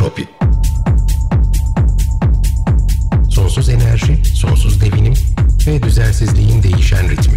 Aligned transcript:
Entropi 0.00 0.28
Sonsuz 3.30 3.68
enerji, 3.68 4.24
sonsuz 4.24 4.80
devinim 4.80 5.14
ve 5.66 5.82
düzensizliğin 5.82 6.62
değişen 6.62 7.10
ritmi. 7.10 7.36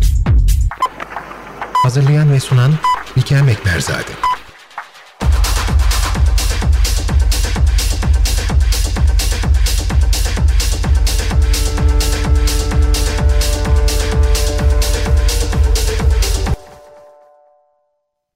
Hazırlayan 1.74 2.32
ve 2.32 2.40
sunan 2.40 2.72
Bikem 3.16 3.50
Ekberzade. 3.50 4.12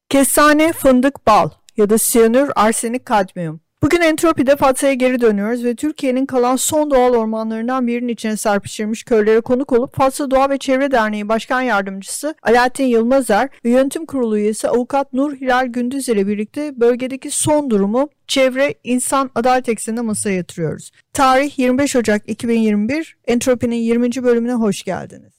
Kestane, 0.09 0.73
fındık, 0.73 1.27
bal 1.27 1.49
ya 1.77 1.89
da 1.89 1.97
siyanür, 1.97 2.51
arsenik, 2.55 3.05
kadmiyum. 3.05 3.66
Bugün 3.83 4.01
Entropi'de 4.01 4.55
Fatsa'ya 4.55 4.93
geri 4.93 5.21
dönüyoruz 5.21 5.63
ve 5.63 5.75
Türkiye'nin 5.75 6.25
kalan 6.25 6.55
son 6.55 6.91
doğal 6.91 7.13
ormanlarından 7.13 7.87
birinin 7.87 8.07
içine 8.07 8.37
serpiştirilmiş 8.37 9.03
köylere 9.03 9.41
konuk 9.41 9.71
olup 9.71 9.95
Fatsa 9.95 10.31
Doğa 10.31 10.49
ve 10.49 10.57
Çevre 10.57 10.91
Derneği 10.91 11.29
Başkan 11.29 11.61
Yardımcısı 11.61 12.35
Alaaddin 12.43 12.85
Yılmazer 12.85 13.49
ve 13.65 13.69
Yönetim 13.69 14.05
Kurulu 14.05 14.37
üyesi 14.37 14.69
Avukat 14.69 15.13
Nur 15.13 15.35
Hilal 15.35 15.65
Gündüz 15.67 16.09
ile 16.09 16.27
birlikte 16.27 16.79
bölgedeki 16.79 17.31
son 17.31 17.69
durumu 17.69 18.09
çevre, 18.27 18.73
insan, 18.83 19.31
adalet 19.35 19.69
ekseninde 19.69 20.01
masaya 20.01 20.35
yatırıyoruz. 20.35 20.91
Tarih 21.13 21.59
25 21.59 21.95
Ocak 21.95 22.29
2021, 22.29 23.17
Entropi'nin 23.27 23.75
20. 23.75 24.23
bölümüne 24.23 24.53
hoş 24.53 24.83
geldiniz. 24.83 25.36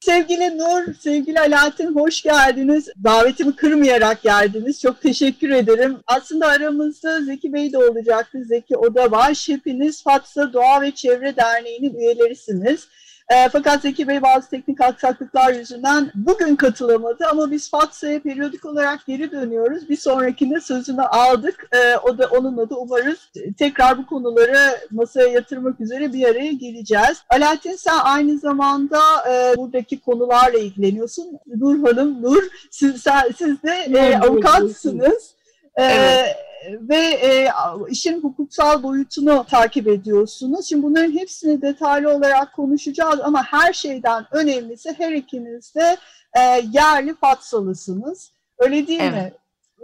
Sevgili 0.00 0.58
Nur, 0.58 0.94
sevgili 1.00 1.40
Alaaddin 1.40 1.94
hoş 1.94 2.22
geldiniz. 2.22 2.88
Davetimi 3.04 3.56
kırmayarak 3.56 4.22
geldiniz. 4.22 4.80
Çok 4.80 5.00
teşekkür 5.00 5.50
ederim. 5.50 5.96
Aslında 6.06 6.46
aramızda 6.46 7.20
Zeki 7.24 7.52
Bey 7.52 7.72
de 7.72 7.78
olacaktı. 7.78 8.44
Zeki 8.44 8.76
Oda 8.76 9.10
var. 9.10 9.44
Hepiniz 9.46 10.02
Fatsa 10.02 10.52
Doğa 10.52 10.80
ve 10.80 10.90
Çevre 10.90 11.36
Derneği'nin 11.36 11.94
üyelerisiniz. 11.94 12.88
E, 13.28 13.48
fakat 13.48 13.82
Zeki 13.82 14.08
Bey 14.08 14.22
bazı 14.22 14.50
teknik 14.50 14.80
aksaklıklar 14.80 15.52
yüzünden 15.52 16.10
bugün 16.14 16.56
katılamadı 16.56 17.26
ama 17.30 17.50
biz 17.50 17.70
FATSA'ya 17.70 18.22
periyodik 18.22 18.64
olarak 18.64 19.06
geri 19.06 19.30
dönüyoruz. 19.30 19.88
Bir 19.88 19.96
sonrakinde 19.96 20.60
sözünü 20.60 21.02
aldık. 21.02 21.68
E, 21.72 21.96
o 21.96 22.18
da 22.18 22.26
onunla 22.26 22.70
da 22.70 22.76
umarız 22.76 23.30
tekrar 23.58 23.98
bu 23.98 24.06
konuları 24.06 24.58
masaya 24.90 25.28
yatırmak 25.28 25.80
üzere 25.80 26.12
bir 26.12 26.24
araya 26.24 26.52
geleceğiz. 26.52 27.22
Alaaddin 27.28 27.76
sen 27.76 27.98
aynı 28.02 28.38
zamanda 28.38 29.00
e, 29.30 29.56
buradaki 29.56 30.00
konularla 30.00 30.58
ilgileniyorsun. 30.58 31.38
Nur 31.46 31.88
Hanım, 31.88 32.22
Nur 32.22 32.42
siz, 32.70 33.02
sen, 33.02 33.22
siz 33.36 33.62
de 33.62 33.98
e, 33.98 34.16
avukatsınız. 34.18 35.37
Evet. 35.78 36.36
ve 36.80 36.96
e, 36.96 37.50
işin 37.88 38.22
hukuksal 38.22 38.82
boyutunu 38.82 39.46
takip 39.50 39.88
ediyorsunuz. 39.88 40.68
Şimdi 40.68 40.82
bunların 40.82 41.12
hepsini 41.12 41.62
detaylı 41.62 42.14
olarak 42.14 42.52
konuşacağız 42.52 43.20
ama 43.20 43.42
her 43.44 43.72
şeyden 43.72 44.24
önemlisi 44.32 44.94
her 44.98 45.12
ikiniz 45.12 45.74
de 45.74 45.96
e, 46.38 46.40
yerli 46.72 47.14
Fatsalısınız. 47.14 48.32
Öyle 48.58 48.86
değil 48.86 49.00
evet. 49.02 49.12
mi? 49.12 49.32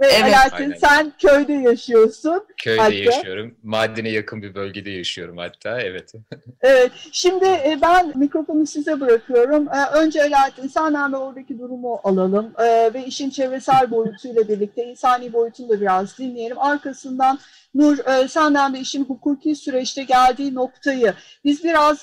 Ve 0.00 0.06
evet. 0.06 0.34
Alaaddin 0.34 0.74
sen 0.74 1.12
köyde 1.18 1.52
yaşıyorsun. 1.52 2.42
Köyde 2.56 2.80
hatta. 2.80 2.94
yaşıyorum. 2.94 3.54
Madene 3.62 4.08
yakın 4.08 4.42
bir 4.42 4.54
bölgede 4.54 4.90
yaşıyorum 4.90 5.36
hatta. 5.36 5.80
Evet. 5.80 6.12
evet. 6.60 6.92
Şimdi 7.12 7.44
e, 7.44 7.78
ben 7.82 8.12
mikrofonu 8.18 8.66
size 8.66 9.00
bırakıyorum. 9.00 9.68
E, 9.68 9.98
önce 9.98 10.22
Alaaddin 10.22 10.68
senden 10.68 11.12
ve 11.12 11.16
oradaki 11.16 11.58
durumu 11.58 12.00
alalım. 12.04 12.52
E, 12.58 12.94
ve 12.94 13.04
işin 13.06 13.30
çevresel 13.30 13.90
boyutuyla 13.90 14.48
birlikte 14.48 14.84
insani 14.84 15.32
boyutunu 15.32 15.68
da 15.68 15.80
biraz 15.80 16.18
dinleyelim. 16.18 16.58
Arkasından 16.58 17.38
Nur 17.74 17.98
senden 18.28 18.74
de 18.74 18.78
işin 18.80 19.04
hukuki 19.04 19.54
süreçte 19.54 20.02
geldiği 20.02 20.54
noktayı 20.54 21.14
biz 21.44 21.64
biraz 21.64 22.02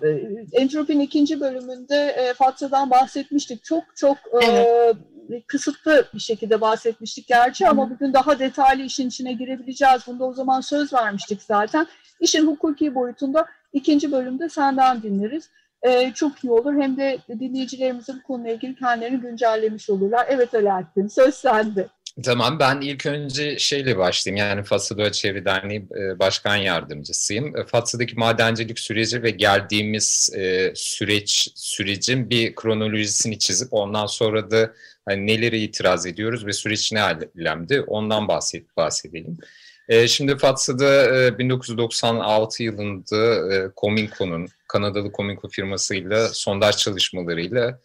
Entrop'in 0.53 1.00
ikinci 1.00 1.40
bölümünde 1.40 2.34
Fatsa'dan 2.38 2.90
bahsetmiştik. 2.90 3.63
Çok 3.63 3.84
çok 3.96 4.18
evet 4.41 4.96
kısıtlı 5.47 6.06
bir 6.14 6.19
şekilde 6.19 6.62
bahsetmiştik 6.62 7.28
gerçi 7.28 7.68
ama 7.68 7.90
bugün 7.90 8.14
daha 8.14 8.40
detaylı 8.40 8.84
işin 8.84 9.08
içine 9.08 9.34
girebileceğiz. 9.34 10.02
Bunda 10.08 10.25
o 10.25 10.34
zaman 10.34 10.62
söz 10.62 10.94
vermiştik 10.94 11.42
zaten. 11.42 11.88
İşin 12.19 12.47
hukuki 12.47 12.96
boyutunda 12.96 13.46
ikinci 13.74 14.12
bölümde 14.12 14.50
senden 14.50 15.03
dinleriz. 15.03 15.50
Ee, 15.88 16.12
çok 16.16 16.44
iyi 16.44 16.52
olur. 16.52 16.81
Hem 16.81 16.97
de 16.97 17.20
dinleyicilerimizin 17.40 18.16
bu 18.18 18.24
konuyla 18.24 18.53
ilgili 18.53 18.75
kendilerini 18.75 19.22
güncellemiş 19.22 19.90
olurlar. 19.90 20.25
Evet 20.30 20.53
Alaaddin, 20.53 21.08
söz 21.08 21.36
sende. 21.36 21.88
Tamam 22.24 22.59
ben 22.59 22.81
ilk 22.81 23.06
önce 23.06 23.59
şeyle 23.59 23.97
başlayayım 23.97 24.47
yani 24.47 24.64
Fatsa 24.64 24.97
Doğa 24.97 25.12
Çevre 25.12 25.46
Derneği 25.46 25.88
e, 26.00 26.20
Başkan 26.20 26.56
Yardımcısıyım. 26.56 27.58
E, 27.58 27.66
Fatsa'daki 27.66 28.16
madencilik 28.16 28.80
süreci 28.80 29.24
ve 29.24 29.30
geldiğimiz 29.30 30.31
e, 30.36 30.72
süreç 30.75 31.52
sürecin 31.56 32.30
bir 32.30 32.56
kronolojisini 32.56 33.40
çizip 33.40 33.68
ondan 33.72 34.06
sonra 34.06 34.52
da 34.52 34.74
hani 35.11 35.27
neleri 35.27 35.59
itiraz 35.59 36.05
ediyoruz 36.05 36.45
ve 36.45 36.53
süreç 36.53 36.91
ne 36.91 37.01
alemdi 37.01 37.81
ondan 37.81 38.27
bahset, 38.27 38.77
bahsedelim. 38.77 39.38
Şimdi 40.07 40.38
Fatsa'da 40.38 41.39
1996 41.39 42.63
yılında 42.63 43.72
Cominco'nun 43.77 44.47
Kanadalı 44.67 45.11
Cominco 45.11 45.49
firmasıyla 45.49 46.29
sondaj 46.29 46.77
çalışmalarıyla 46.77 47.79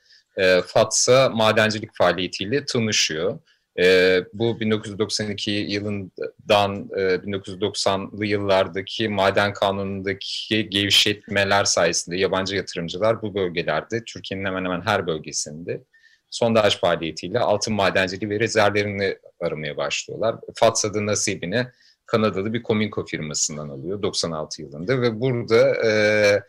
Fatsa 0.66 1.28
madencilik 1.28 1.90
faaliyetiyle 1.96 2.64
tanışıyor. 2.64 3.38
E, 3.78 4.20
bu 4.32 4.60
1992 4.60 5.50
yılından 5.50 6.90
e, 6.96 7.00
1990'lı 7.00 8.26
yıllardaki 8.26 9.08
maden 9.08 9.52
kanunundaki 9.52 10.70
gevşetmeler 10.70 11.64
sayesinde 11.64 12.16
yabancı 12.16 12.56
yatırımcılar 12.56 13.22
bu 13.22 13.34
bölgelerde 13.34 14.04
Türkiye'nin 14.04 14.44
hemen 14.44 14.64
hemen 14.64 14.80
her 14.80 15.06
bölgesinde 15.06 15.82
sondaj 16.30 16.80
faaliyetiyle 16.80 17.38
altın 17.38 17.74
madenciliği 17.74 18.30
ve 18.30 18.40
rezervlerini 18.40 19.18
aramaya 19.40 19.76
başlıyorlar. 19.76 20.36
FATSA'da 20.54 21.06
nasibini 21.06 21.66
Kanadalı 22.06 22.52
bir 22.52 22.62
Cominco 22.62 23.04
firmasından 23.04 23.68
alıyor 23.68 24.02
96 24.02 24.62
yılında 24.62 25.00
ve 25.00 25.20
burada 25.20 25.86
e, 25.86 26.42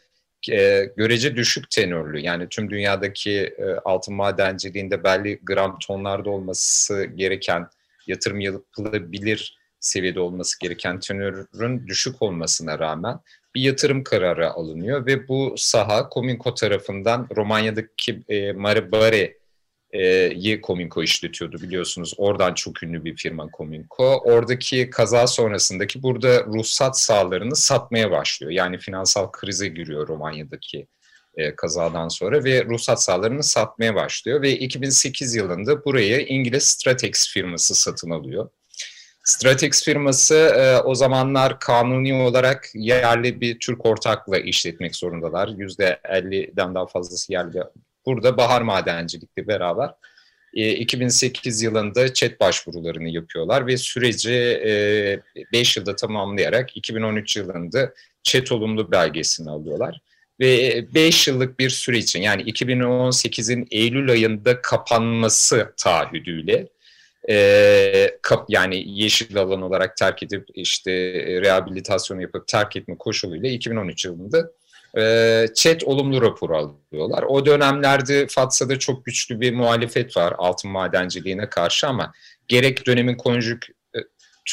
e, 0.51 0.91
görece 0.97 1.35
düşük 1.35 1.69
tenörlü 1.69 2.19
yani 2.19 2.47
tüm 2.49 2.69
dünyadaki 2.69 3.31
e, 3.31 3.63
altın 3.85 4.15
madenciliğinde 4.15 5.03
belli 5.03 5.39
gram 5.43 5.79
tonlarda 5.79 6.29
olması 6.29 7.03
gereken 7.03 7.67
yatırım 8.07 8.39
yapılabilir 8.39 9.57
seviyede 9.79 10.19
olması 10.19 10.59
gereken 10.59 10.99
tenörün 10.99 11.87
düşük 11.87 12.21
olmasına 12.21 12.79
rağmen 12.79 13.19
bir 13.55 13.61
yatırım 13.61 14.03
kararı 14.03 14.49
alınıyor 14.49 15.05
ve 15.05 15.27
bu 15.27 15.53
saha 15.57 16.09
Cominco 16.13 16.53
tarafından 16.53 17.27
Romanya'daki 17.35 18.21
e, 18.29 18.51
Maribare 18.53 19.36
e, 19.93 20.61
Cominco 20.61 21.03
işletiyordu 21.03 21.61
biliyorsunuz. 21.61 22.13
Oradan 22.17 22.53
çok 22.53 22.83
ünlü 22.83 23.05
bir 23.05 23.15
firma 23.15 23.47
Cominco. 23.57 24.21
Oradaki 24.25 24.89
kaza 24.89 25.27
sonrasındaki 25.27 26.03
burada 26.03 26.43
ruhsat 26.45 26.99
sahalarını 26.99 27.55
satmaya 27.55 28.11
başlıyor. 28.11 28.51
Yani 28.51 28.77
finansal 28.77 29.31
krize 29.31 29.67
giriyor 29.67 30.07
Romanya'daki 30.07 30.87
e, 31.37 31.55
kazadan 31.55 32.07
sonra 32.07 32.43
ve 32.43 32.65
ruhsat 32.65 33.03
sahalarını 33.03 33.43
satmaya 33.43 33.95
başlıyor. 33.95 34.41
Ve 34.41 34.51
2008 34.51 35.35
yılında 35.35 35.85
burayı 35.85 36.25
İngiliz 36.25 36.63
Stratex 36.63 37.29
firması 37.29 37.75
satın 37.75 38.09
alıyor. 38.09 38.49
Stratex 39.23 39.83
firması 39.83 40.35
e, 40.35 40.77
o 40.81 40.95
zamanlar 40.95 41.59
kanuni 41.59 42.13
olarak 42.13 42.69
yerli 42.73 43.41
bir 43.41 43.59
Türk 43.59 43.85
ortakla 43.85 44.37
işletmek 44.37 44.95
zorundalar. 44.95 45.47
%50'den 45.47 46.75
daha 46.75 46.87
fazlası 46.87 47.33
yerli 47.33 47.57
burada 48.07 48.37
bahar 48.37 48.61
madencilikle 48.61 49.47
beraber 49.47 49.89
2008 50.53 51.63
e, 51.63 51.65
yılında 51.65 52.13
çet 52.13 52.39
başvurularını 52.39 53.09
yapıyorlar 53.09 53.67
ve 53.67 53.77
süreci 53.77 54.31
5 55.53 55.77
e, 55.77 55.79
yılda 55.79 55.95
tamamlayarak 55.95 56.77
2013 56.77 57.37
yılında 57.37 57.93
çet 58.23 58.51
olumlu 58.51 58.91
belgesini 58.91 59.49
alıyorlar. 59.49 60.01
Ve 60.39 60.85
5 60.93 61.27
yıllık 61.27 61.59
bir 61.59 61.69
süre 61.69 61.97
için 61.97 62.21
yani 62.21 62.41
2018'in 62.41 63.67
Eylül 63.71 64.11
ayında 64.11 64.61
kapanması 64.61 65.73
taahhüdüyle 65.77 66.67
e, 67.29 68.17
kap, 68.21 68.45
yani 68.49 68.83
yeşil 68.87 69.37
alan 69.37 69.61
olarak 69.61 69.97
terk 69.97 70.23
edip 70.23 70.47
işte 70.53 70.91
rehabilitasyon 71.41 72.19
yapıp 72.19 72.47
terk 72.47 72.75
etme 72.75 72.97
koşuluyla 72.97 73.49
2013 73.49 74.05
yılında 74.05 74.51
e, 74.97 75.45
chat 75.55 75.83
olumlu 75.83 76.21
rapor 76.21 76.49
alıyorlar. 76.49 77.23
O 77.23 77.45
dönemlerde 77.45 78.27
Fatsa'da 78.27 78.79
çok 78.79 79.05
güçlü 79.05 79.41
bir 79.41 79.53
muhalefet 79.53 80.17
var 80.17 80.33
altın 80.37 80.71
madenciliğine 80.71 81.49
karşı 81.49 81.87
ama 81.87 82.11
gerek 82.47 82.87
dönemin 82.87 83.15
konjük 83.15 83.67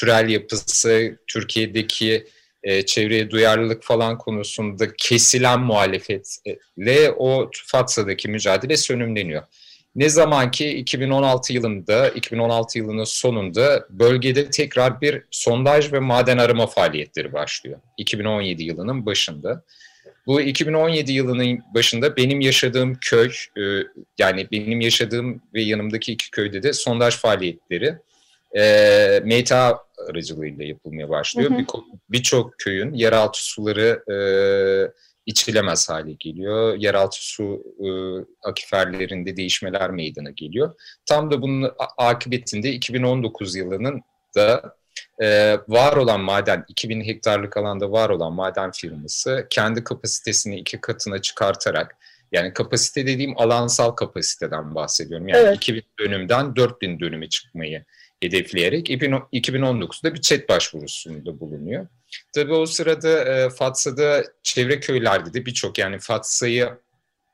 e, 0.07 0.33
yapısı, 0.33 1.19
Türkiye'deki 1.27 2.27
e, 2.63 2.87
çevreye 2.87 3.31
duyarlılık 3.31 3.83
falan 3.83 4.19
konusunda 4.19 4.97
kesilen 4.97 5.61
muhalefetle 5.61 7.11
o 7.19 7.51
Fatsa'daki 7.67 8.29
mücadele 8.29 8.77
sönümleniyor. 8.77 9.43
Ne 9.95 10.09
zaman 10.09 10.51
ki 10.51 10.69
2016 10.69 11.53
yılında, 11.53 12.09
2016 12.09 12.79
yılının 12.79 13.05
sonunda 13.05 13.87
bölgede 13.91 14.51
tekrar 14.51 15.01
bir 15.01 15.23
sondaj 15.31 15.93
ve 15.93 15.99
maden 15.99 16.39
arama 16.39 16.67
faaliyetleri 16.67 17.33
başlıyor. 17.33 17.81
2017 17.99 18.63
yılının 18.63 19.07
başında. 19.07 19.65
Bu 20.27 20.41
2017 20.41 21.13
yılının 21.13 21.59
başında 21.75 22.17
benim 22.17 22.41
yaşadığım 22.41 22.95
köy, 23.01 23.31
e, 23.59 23.63
yani 24.19 24.49
benim 24.53 24.81
yaşadığım 24.81 25.43
ve 25.55 25.63
yanımdaki 25.63 26.13
iki 26.13 26.31
köyde 26.31 26.63
de 26.63 26.73
sondaj 26.73 27.17
faaliyetleri 27.17 27.99
e, 28.57 29.21
MTA 29.25 29.85
aracılığıyla 30.11 30.65
yapılmaya 30.65 31.09
başlıyor. 31.09 31.51
Birçok 32.09 32.53
bir 32.53 32.57
köyün 32.59 32.95
yeraltı 32.95 33.45
suları 33.45 34.13
e, 34.13 34.17
içilemez 35.27 35.89
hale 35.89 36.13
geliyor. 36.13 36.77
Yeraltı 36.77 37.17
su 37.21 37.63
e, 37.81 37.89
akiferlerinde 38.49 39.37
değişmeler 39.37 39.91
meydana 39.91 40.31
geliyor. 40.31 40.75
Tam 41.07 41.31
da 41.31 41.43
bunun 41.43 41.73
akıbetinde 41.99 42.73
2019 42.73 43.57
yılının 43.57 44.03
da 44.37 44.77
e, 45.23 45.59
var 45.69 45.97
olan 45.97 46.21
maden, 46.21 46.65
2000 46.69 47.05
hektarlık 47.05 47.57
alanda 47.57 47.93
var 47.93 48.09
olan 48.11 48.33
maden 48.33 48.71
firması 48.71 49.47
kendi 49.51 49.85
kapasitesini 49.85 50.59
iki 50.59 50.81
katına 50.81 51.23
çıkartarak 51.23 51.97
yani 52.33 52.53
kapasite 52.53 53.07
dediğim 53.07 53.39
alansal 53.39 53.91
kapasiteden 53.91 54.75
bahsediyorum. 54.75 55.29
Yani 55.29 55.43
evet. 55.43 55.57
2000 55.57 55.83
dönümden 56.01 56.57
4000 56.57 57.01
dönüme 57.01 57.29
çıkmayı 57.29 57.85
hedefleyerek 58.23 58.91
2019'da 58.91 60.15
bir 60.15 60.21
chat 60.21 60.49
başvurusunda 60.49 61.41
bulunuyor. 61.41 61.87
Tabii 62.33 62.53
o 62.53 62.67
sırada 62.67 63.25
e, 63.25 63.51
Fatsa'da 63.51 64.25
çevre 64.43 64.81
köylerde 64.81 65.35
de 65.35 65.47
birçok 65.47 65.79
yani 65.79 65.99
Fatsa'yı 65.99 66.71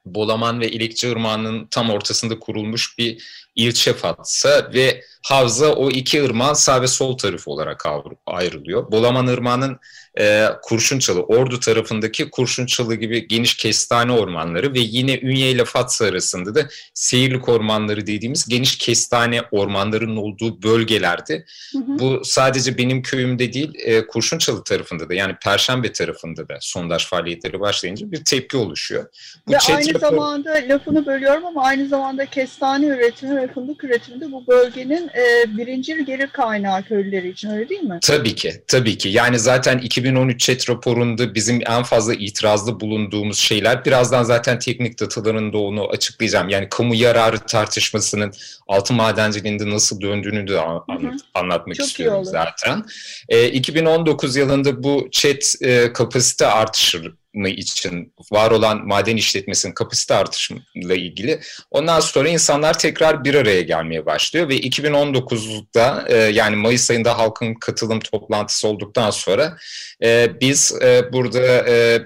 Bolaman 0.05 0.61
ve 0.61 0.69
İlikçi 0.71 1.09
Irmağı'nın 1.09 1.67
tam 1.71 1.91
ortasında 1.91 2.39
kurulmuş 2.39 2.99
bir 2.99 3.25
ilçe 3.57 3.93
Fatsa 3.93 4.71
ve 4.75 5.03
havza 5.23 5.73
o 5.73 5.91
iki 5.91 6.25
ırmağın 6.25 6.55
sağ 6.55 6.83
ve 6.83 6.87
sol 6.87 7.19
tarafı 7.19 7.51
olarak 7.51 7.87
ayrılıyor. 8.27 8.93
Bolaman 8.93 9.27
Irmağı'nın 9.27 9.79
e, 10.19 10.47
Kurşunçalı, 10.63 11.23
Ordu 11.23 11.61
tarafındaki 11.61 12.31
Kurşunçalı 12.31 12.95
gibi 12.95 13.29
geniş 13.29 13.57
kestane 13.57 14.13
ormanları 14.13 14.75
ve 14.75 14.79
yine 14.79 15.19
Ünye 15.19 15.51
ile 15.51 15.65
Fatsa 15.65 16.05
arasında 16.05 16.55
da 16.55 16.69
Seyirlik 16.95 17.49
ormanları 17.49 18.07
dediğimiz 18.07 18.49
geniş 18.49 18.79
kestane 18.79 19.43
ormanlarının 19.51 20.17
olduğu 20.17 20.63
bölgelerde. 20.63 21.45
Hı 21.73 21.79
hı. 21.79 21.99
Bu 21.99 22.21
sadece 22.25 22.79
benim 22.79 23.03
köyümde 23.03 23.53
değil, 23.53 23.73
e, 23.79 24.07
Kurşunçalı 24.07 24.65
tarafında 24.65 25.09
da 25.09 25.15
yani 25.15 25.37
Perşembe 25.45 25.93
tarafında 25.93 26.49
da 26.49 26.59
sondaj 26.61 27.07
faaliyetleri 27.07 27.61
başlayınca 27.61 28.13
bir 28.13 28.25
tepki 28.25 28.57
oluşuyor. 28.57 29.07
Bu 29.47 29.53
ve 29.53 29.59
aynı 29.75 29.99
zamanda 29.99 30.51
lafını 30.69 31.07
bölüyorum 31.07 31.47
ama 31.47 31.65
aynı 31.65 31.89
zamanda 31.89 32.27
kestane 32.27 32.87
üretimi 32.87 33.37
ve 33.37 33.53
fındık 33.53 33.85
üretimi 33.85 34.21
de 34.21 34.33
bu 34.33 34.47
bölgenin 34.47 35.10
e, 35.17 35.57
birinci 35.57 36.05
gelir 36.05 36.27
kaynağı 36.27 36.83
köylüleri 36.83 37.29
için 37.29 37.51
öyle 37.51 37.69
değil 37.69 37.83
mi? 37.83 37.99
Tabii 38.03 38.35
ki, 38.35 38.63
tabii 38.69 38.99
ki. 38.99 39.09
Yani 39.09 39.39
zaten 39.39 39.79
2013 39.79 40.41
chat 40.41 40.71
raporunda 40.71 41.35
bizim 41.35 41.61
en 41.67 41.83
fazla 41.83 42.15
itirazlı 42.15 42.81
bulunduğumuz 42.81 43.39
şeyler, 43.39 43.85
birazdan 43.85 44.23
zaten 44.23 44.59
teknik 44.59 45.01
dataların 45.01 45.53
da 45.53 45.59
onu 45.59 45.89
açıklayacağım. 45.89 46.49
Yani 46.49 46.69
kamu 46.71 46.95
yararı 46.95 47.39
tartışmasının 47.39 48.33
altın 48.69 48.97
madenciliğinde 48.97 49.71
nasıl 49.71 50.01
döndüğünü 50.01 50.49
de 50.49 50.61
an, 50.61 50.85
hı. 50.91 51.11
anlatmak 51.35 51.77
Çok 51.77 51.87
istiyorum 51.87 52.25
zaten. 52.25 52.85
E, 53.29 53.49
2019 53.49 54.37
yılında 54.37 54.83
bu 54.83 55.09
chat 55.11 55.55
e, 55.63 55.93
kapasite 55.93 56.47
artışı 56.47 57.03
için 57.35 58.15
var 58.33 58.51
olan 58.51 58.87
maden 58.87 59.17
işletmesinin 59.17 59.73
kapasite 59.73 60.15
artışıyla 60.15 60.95
ilgili. 60.95 61.41
Ondan 61.71 62.01
sonra 62.01 62.29
insanlar 62.29 62.79
tekrar 62.79 63.25
bir 63.25 63.35
araya 63.35 63.63
gelmeye 63.63 64.07
başlıyor 64.07 64.49
ve 64.49 64.59
2019'da 64.59 66.05
e, 66.09 66.17
yani 66.17 66.57
Mayıs 66.57 66.91
ayında 66.91 67.19
halkın 67.19 67.55
katılım 67.55 68.01
toplantısı 68.01 68.69
olduktan 68.69 69.11
sonra 69.11 69.57
e, 70.03 70.41
biz 70.41 70.73
e, 70.83 71.13
burada 71.13 71.41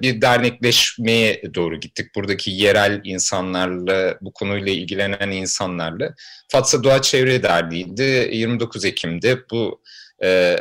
bir 0.02 0.20
dernekleşmeye 0.20 1.42
doğru 1.54 1.80
gittik. 1.80 2.14
Buradaki 2.14 2.50
yerel 2.50 3.00
insanlarla, 3.04 4.18
bu 4.20 4.32
konuyla 4.32 4.72
ilgilenen 4.72 5.30
insanlarla. 5.30 6.14
Fatsa 6.48 6.84
Doğa 6.84 7.02
Çevre 7.02 7.42
Derneği'ydi 7.42 8.30
29 8.32 8.84
Ekim'de 8.84 9.38
bu 9.50 9.80
e, 10.24 10.58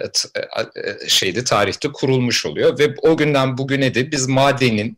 e, 0.75 1.09
şeyde 1.09 1.43
tarihte 1.43 1.91
kurulmuş 1.91 2.45
oluyor 2.45 2.79
ve 2.79 2.95
o 3.01 3.17
günden 3.17 3.57
bugüne 3.57 3.95
de 3.95 4.11
biz 4.11 4.27
madenin 4.27 4.97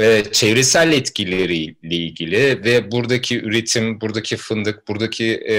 e, 0.00 0.24
çevresel 0.32 0.92
etkileriyle 0.92 1.96
ilgili 1.96 2.64
ve 2.64 2.90
buradaki 2.90 3.40
üretim, 3.40 4.00
buradaki 4.00 4.36
fındık, 4.36 4.88
buradaki 4.88 5.40
e, 5.48 5.56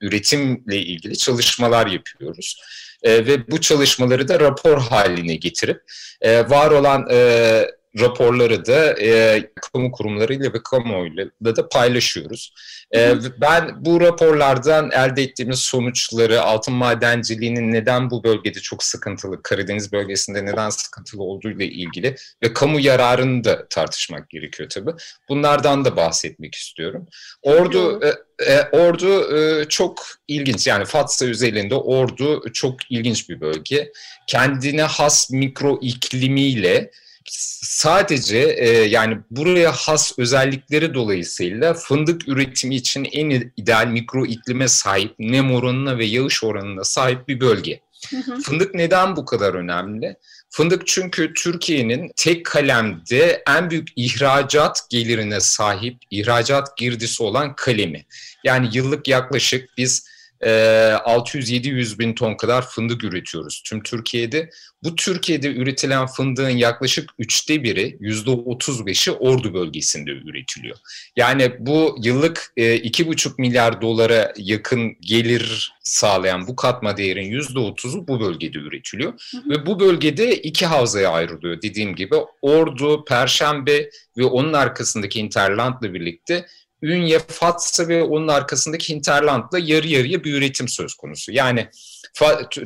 üretimle 0.00 0.76
ilgili 0.76 1.18
çalışmalar 1.18 1.86
yapıyoruz. 1.86 2.60
E, 3.02 3.26
ve 3.26 3.50
bu 3.50 3.60
çalışmaları 3.60 4.28
da 4.28 4.40
rapor 4.40 4.78
haline 4.78 5.34
getirip 5.34 5.82
e, 6.20 6.50
var 6.50 6.70
olan 6.70 7.08
e, 7.10 7.66
raporları 8.00 8.66
da 8.66 9.00
e, 9.00 9.42
kamu 9.72 9.92
kurumlarıyla 9.92 10.52
ve 10.52 10.62
kamuoyuyla 10.62 11.26
da 11.56 11.68
paylaşıyoruz. 11.68 12.52
E, 12.94 13.14
ben 13.40 13.84
bu 13.84 14.00
raporlardan 14.00 14.90
elde 14.90 15.22
ettiğimiz 15.22 15.58
sonuçları, 15.58 16.42
altın 16.42 16.74
madenciliğinin 16.74 17.72
neden 17.72 18.10
bu 18.10 18.24
bölgede 18.24 18.60
çok 18.60 18.84
sıkıntılı, 18.84 19.42
Karadeniz 19.42 19.92
bölgesinde 19.92 20.44
neden 20.44 20.70
sıkıntılı 20.70 21.22
olduğu 21.22 21.50
ile 21.50 21.64
ilgili 21.64 22.16
ve 22.42 22.52
kamu 22.52 22.80
yararını 22.80 23.44
da 23.44 23.68
tartışmak 23.68 24.30
gerekiyor 24.30 24.68
tabii. 24.68 24.92
Bunlardan 25.28 25.84
da 25.84 25.96
bahsetmek 25.96 26.54
istiyorum. 26.54 27.06
Ordu 27.42 28.00
e, 28.04 28.14
e, 28.52 28.68
Ordu 28.72 29.36
e, 29.36 29.64
çok 29.68 30.06
ilginç 30.28 30.66
yani 30.66 30.84
Fatsa 30.84 31.26
üzerinde 31.26 31.74
Ordu 31.74 32.52
çok 32.52 32.90
ilginç 32.90 33.28
bir 33.28 33.40
bölge. 33.40 33.92
Kendine 34.26 34.82
has 34.82 35.30
mikro 35.30 35.78
iklimiyle 35.82 36.90
sadece 37.30 38.38
e, 38.38 38.68
yani 38.70 39.18
buraya 39.30 39.72
has 39.72 40.18
özellikleri 40.18 40.94
dolayısıyla 40.94 41.74
fındık 41.74 42.28
üretimi 42.28 42.74
için 42.74 43.04
en 43.12 43.52
ideal 43.56 43.86
mikro 43.86 44.26
iklime 44.26 44.68
sahip, 44.68 45.14
nem 45.18 45.54
oranına 45.54 45.98
ve 45.98 46.04
yağış 46.04 46.44
oranına 46.44 46.84
sahip 46.84 47.28
bir 47.28 47.40
bölge. 47.40 47.80
Hı 48.10 48.16
hı. 48.16 48.40
Fındık 48.40 48.74
neden 48.74 49.16
bu 49.16 49.24
kadar 49.24 49.54
önemli? 49.54 50.16
Fındık 50.50 50.86
çünkü 50.86 51.32
Türkiye'nin 51.34 52.12
tek 52.16 52.46
kalemde 52.46 53.42
en 53.48 53.70
büyük 53.70 53.88
ihracat 53.96 54.80
gelirine 54.90 55.40
sahip, 55.40 55.96
ihracat 56.10 56.76
girdisi 56.76 57.22
olan 57.22 57.56
kalemi. 57.56 58.06
Yani 58.44 58.68
yıllık 58.72 59.08
yaklaşık 59.08 59.68
biz 59.78 60.08
600-700 60.40 61.94
ee, 61.94 61.98
bin 61.98 62.14
ton 62.14 62.34
kadar 62.34 62.68
fındık 62.68 63.04
üretiyoruz 63.04 63.62
tüm 63.64 63.82
Türkiye'de. 63.82 64.50
Bu 64.82 64.96
Türkiye'de 64.96 65.54
üretilen 65.54 66.06
fındığın 66.06 66.48
yaklaşık 66.48 67.10
üçte 67.18 67.62
biri, 67.62 67.96
yüzde 68.00 68.30
otuz 68.30 68.86
beşi 68.86 69.12
Ordu 69.12 69.54
bölgesinde 69.54 70.10
üretiliyor. 70.10 70.76
Yani 71.16 71.52
bu 71.58 71.98
yıllık 72.02 72.52
e, 72.56 72.74
iki 72.74 73.06
buçuk 73.06 73.38
milyar 73.38 73.82
dolara 73.82 74.32
yakın 74.36 74.96
gelir 75.00 75.72
sağlayan 75.82 76.46
bu 76.46 76.56
katma 76.56 76.96
değerin 76.96 77.30
yüzde 77.30 77.58
otuzu 77.58 78.08
bu 78.08 78.20
bölgede 78.20 78.58
üretiliyor. 78.58 79.12
Hı 79.12 79.38
hı. 79.38 79.50
Ve 79.50 79.66
bu 79.66 79.80
bölgede 79.80 80.36
iki 80.36 80.66
havzaya 80.66 81.10
ayrılıyor 81.10 81.62
dediğim 81.62 81.96
gibi. 81.96 82.16
Ordu, 82.42 83.04
Perşembe 83.04 83.90
ve 84.18 84.24
onun 84.24 84.52
arkasındaki 84.52 85.20
Interland'la 85.20 85.94
birlikte 85.94 86.46
Ünye, 86.82 87.18
Fatsa 87.18 87.88
ve 87.88 88.02
onun 88.02 88.28
arkasındaki 88.28 88.94
Hinterland'la 88.94 89.58
yarı 89.58 89.88
yarıya 89.88 90.24
bir 90.24 90.34
üretim 90.34 90.68
söz 90.68 90.94
konusu. 90.94 91.32
Yani 91.32 91.68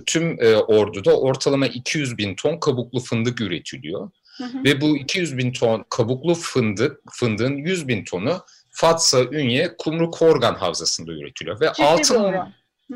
tüm 0.07 0.43
e, 0.43 0.57
orduda 0.57 1.17
ortalama 1.17 1.67
200 1.67 2.19
bin 2.19 2.35
ton 2.35 2.61
kabuklu 2.61 3.01
fındık 3.01 3.41
üretiliyor. 3.41 4.11
Hı 4.37 4.45
hı. 4.45 4.65
Ve 4.65 4.81
bu 4.81 4.97
200 4.97 5.39
bin 5.39 5.53
ton 5.53 5.85
kabuklu 5.91 6.35
fındık, 6.35 7.01
fındığın 7.13 7.57
100 7.57 7.89
bin 7.89 8.05
tonu 8.05 8.45
Fatsa, 8.71 9.25
Ünye, 9.25 9.77
Kumru, 9.79 10.11
Korgan 10.11 10.55
havzasında 10.55 11.13
üretiliyor. 11.13 11.61
Ve 11.61 11.67
ciddi 11.77 11.87
altın 11.87 12.35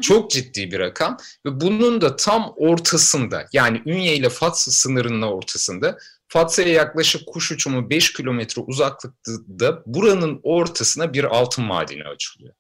çok 0.02 0.30
ciddi 0.30 0.70
bir 0.70 0.78
rakam 0.78 1.16
ve 1.46 1.60
bunun 1.60 2.00
da 2.00 2.16
tam 2.16 2.52
ortasında 2.56 3.46
yani 3.52 3.82
Ünye 3.86 4.16
ile 4.16 4.28
Fatsa 4.28 4.70
sınırının 4.70 5.22
ortasında 5.22 5.98
Fatsa'ya 6.28 6.68
yaklaşık 6.68 7.26
kuş 7.26 7.52
uçumu 7.52 7.90
5 7.90 8.12
kilometre 8.12 8.62
uzaklıkta 8.62 9.82
buranın 9.86 10.40
ortasına 10.42 11.12
bir 11.12 11.24
altın 11.24 11.64
madeni 11.64 12.04
açılıyor. 12.04 12.54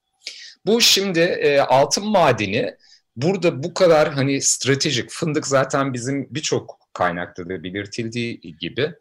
Bu 0.66 0.80
şimdi 0.80 1.20
e, 1.20 1.60
altın 1.60 2.06
madeni 2.06 2.76
burada 3.16 3.62
bu 3.62 3.74
kadar 3.74 4.12
hani 4.12 4.40
stratejik 4.40 5.10
fındık 5.10 5.46
zaten 5.46 5.94
bizim 5.94 6.26
birçok 6.30 6.78
kaynakta 6.92 7.48
da 7.48 7.62
belirtildiği 7.62 8.40
gibi 8.60 8.92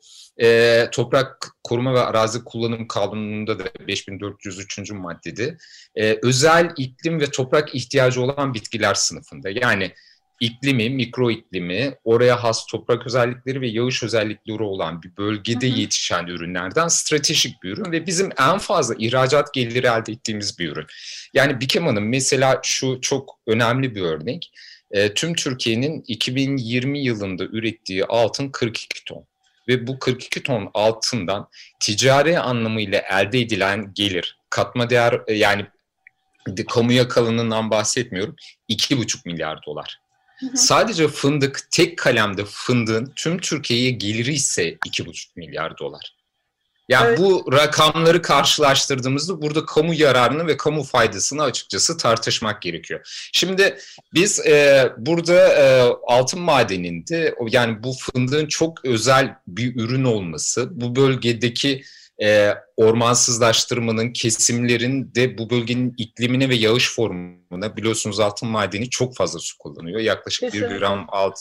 e, 0.42 0.88
toprak 0.92 1.56
koruma 1.64 1.94
ve 1.94 2.00
arazi 2.00 2.44
kullanım 2.44 2.88
kanununda 2.88 3.60
da 3.60 3.64
5403. 3.88 4.92
maddede 4.92 5.58
e, 5.96 6.20
özel 6.24 6.74
iklim 6.78 7.20
ve 7.20 7.26
toprak 7.32 7.76
ihtiyacı 7.76 8.22
olan 8.22 8.54
bitkiler 8.54 8.94
sınıfında 8.94 9.50
yani 9.50 9.92
iklimi, 10.44 10.90
mikro 10.90 11.32
iklimi, 11.32 11.96
oraya 12.04 12.44
has 12.44 12.66
toprak 12.66 13.06
özellikleri 13.06 13.62
ve 13.62 13.68
yağış 13.68 14.04
özellikleri 14.04 14.64
olan 14.64 15.04
bir 15.04 15.18
bölgede 15.18 15.70
hı 15.70 15.74
hı. 15.74 15.80
yetişen 15.80 16.28
ürünlerden 16.28 16.88
stratejik 16.88 17.64
bir 17.64 17.70
ürün 17.70 17.92
ve 17.92 18.08
bizim 18.08 18.30
en 18.40 18.58
fazla 18.58 18.96
ihracat 18.98 19.54
geliri 19.54 19.88
elde 19.88 20.12
ettiğimiz 20.12 20.60
bir 20.60 20.72
ürün. 20.72 20.86
Yani 21.34 21.62
Bikem 21.62 21.86
Hanım 21.86 22.10
mesela 22.10 22.60
şu 22.64 23.02
çok 23.02 23.40
önemli 23.48 23.96
bir 23.96 24.02
örnek. 24.02 24.52
E, 24.92 25.14
tüm 25.14 25.34
Türkiye'nin 25.34 26.04
2020 26.08 27.00
yılında 27.00 27.44
ürettiği 27.44 28.06
altın 28.06 28.50
42 28.50 29.06
ton 29.06 29.26
ve 29.68 29.88
bu 29.88 30.00
42 30.00 30.44
ton 30.44 30.72
altından 30.74 31.48
ticari 31.80 32.40
anlamıyla 32.40 33.00
elde 33.00 33.40
edilen 33.40 33.92
gelir, 33.94 34.38
katma 34.50 34.90
değer 34.90 35.22
e, 35.28 35.34
yani 35.34 35.66
kamuya 36.70 37.08
kalınından 37.08 37.72
bahsetmiyorum 37.72 38.36
2,5 38.70 39.22
milyar 39.26 39.60
dolar. 39.66 40.03
Sadece 40.56 41.08
fındık 41.08 41.68
tek 41.72 41.98
kalemde 41.98 42.46
fındığın 42.46 43.14
tüm 43.16 43.38
Türkiye'ye 43.38 43.90
geliri 43.90 44.34
ise 44.34 44.74
2,5 44.74 45.28
milyar 45.36 45.78
dolar. 45.78 46.16
Yani 46.90 47.08
evet. 47.08 47.20
bu 47.20 47.52
rakamları 47.52 48.22
karşılaştırdığımızda 48.22 49.42
burada 49.42 49.66
kamu 49.66 49.94
yararını 49.94 50.48
ve 50.48 50.58
kamu 50.58 50.84
faydasını 50.84 51.44
açıkçası 51.44 51.98
tartışmak 51.98 52.62
gerekiyor. 52.62 53.30
Şimdi 53.34 53.78
biz 54.14 54.40
e, 54.40 54.90
burada 54.98 55.34
e, 55.34 55.82
altın 56.08 56.42
madeninde 56.42 57.36
yani 57.50 57.84
bu 57.84 57.94
fındığın 57.94 58.48
çok 58.48 58.86
özel 58.86 59.36
bir 59.48 59.76
ürün 59.76 60.04
olması, 60.04 60.82
bu 60.82 60.96
bölgedeki 60.96 61.84
e, 62.22 62.54
ormansızlaştırmanın, 62.78 64.14
kesimlerin 64.14 65.16
de 65.16 65.38
bu 65.38 65.50
bölgenin 65.50 65.94
iklimine 65.98 66.50
ve 66.50 66.56
yağış 66.56 66.96
formuna 66.96 67.78
biliyorsunuz 67.78 68.20
altın 68.20 68.50
madeni 68.50 68.90
çok 68.90 69.16
fazla 69.16 69.40
su 69.40 69.58
kullanıyor. 69.58 70.00
Yaklaşık 70.00 70.42
Kesinlikle. 70.42 70.76
1 70.76 70.80
gram 70.80 71.06
alt 71.10 71.40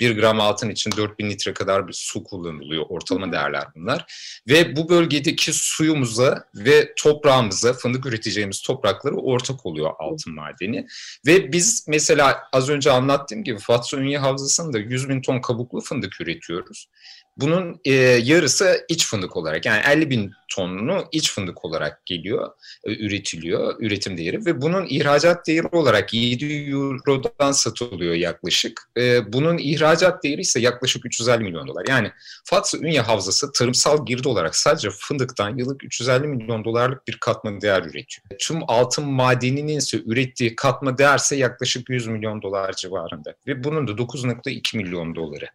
1 0.00 0.16
gram 0.16 0.40
altın 0.40 0.70
için 0.70 0.90
4000 0.96 1.30
litre 1.30 1.54
kadar 1.54 1.88
bir 1.88 1.92
su 1.92 2.24
kullanılıyor. 2.24 2.84
Ortalama 2.88 3.32
değerler 3.32 3.64
bunlar. 3.76 4.04
Ve 4.48 4.76
bu 4.76 4.88
bölgedeki 4.88 5.52
suyumuza 5.52 6.44
ve 6.54 6.92
toprağımıza, 6.96 7.72
fındık 7.72 8.06
üreteceğimiz 8.06 8.62
toprakları 8.62 9.16
ortak 9.16 9.66
oluyor 9.66 9.90
altın 9.98 10.34
madeni. 10.34 10.86
Ve 11.26 11.52
biz 11.52 11.84
mesela 11.88 12.42
az 12.52 12.68
önce 12.68 12.90
anlattığım 12.90 13.44
gibi 13.44 13.58
Fatsa 13.58 13.96
Ünye 13.96 14.18
Havzası'nda 14.18 14.78
100 14.78 15.08
bin 15.08 15.22
ton 15.22 15.40
kabuklu 15.40 15.80
fındık 15.80 16.20
üretiyoruz. 16.20 16.88
Bunun 17.36 17.80
e, 17.84 17.92
yarısı 18.22 18.84
iç 18.88 19.06
fındık 19.06 19.36
olarak 19.36 19.66
yani 19.66 19.82
50 19.86 20.10
bin 20.10 20.32
tonunu 20.48 21.04
iç 21.12 21.32
fındık 21.32 21.64
olarak 21.64 22.06
geliyor, 22.06 22.50
e, 22.84 23.06
üretiliyor, 23.06 23.74
üretim 23.78 24.18
değeri 24.18 24.46
ve 24.46 24.62
bunun 24.62 24.86
ihracat 24.88 25.46
değeri 25.46 25.66
olarak 25.66 26.14
7 26.14 26.70
Euro'dan 26.70 27.52
satılıyor 27.52 28.14
yaklaşık. 28.14 28.88
E, 28.96 29.32
bunun 29.32 29.58
ihracat 29.58 30.24
değeri 30.24 30.40
ise 30.40 30.60
yaklaşık 30.60 31.06
350 31.06 31.44
milyon 31.44 31.68
dolar. 31.68 31.84
Yani 31.88 32.10
Fatsa 32.44 32.78
Ünye 32.78 33.00
Havzası 33.00 33.52
tarımsal 33.52 34.06
girdi 34.06 34.28
olarak 34.28 34.56
sadece 34.56 34.88
fındıktan 34.90 35.56
yıllık 35.58 35.84
350 35.84 36.26
milyon 36.26 36.64
dolarlık 36.64 37.08
bir 37.08 37.16
katma 37.20 37.60
değer 37.60 37.82
üretiyor. 37.82 38.26
Tüm 38.38 38.58
altın 38.68 39.04
madeninin 39.04 39.78
ise 39.78 39.98
ürettiği 40.06 40.56
katma 40.56 40.98
değer 40.98 41.18
ise 41.18 41.36
yaklaşık 41.36 41.90
100 41.90 42.06
milyon 42.06 42.42
dolar 42.42 42.72
civarında 42.72 43.34
ve 43.46 43.64
bunun 43.64 43.88
da 43.88 43.92
9.2 43.92 44.76
milyon 44.76 45.14
doları 45.14 45.46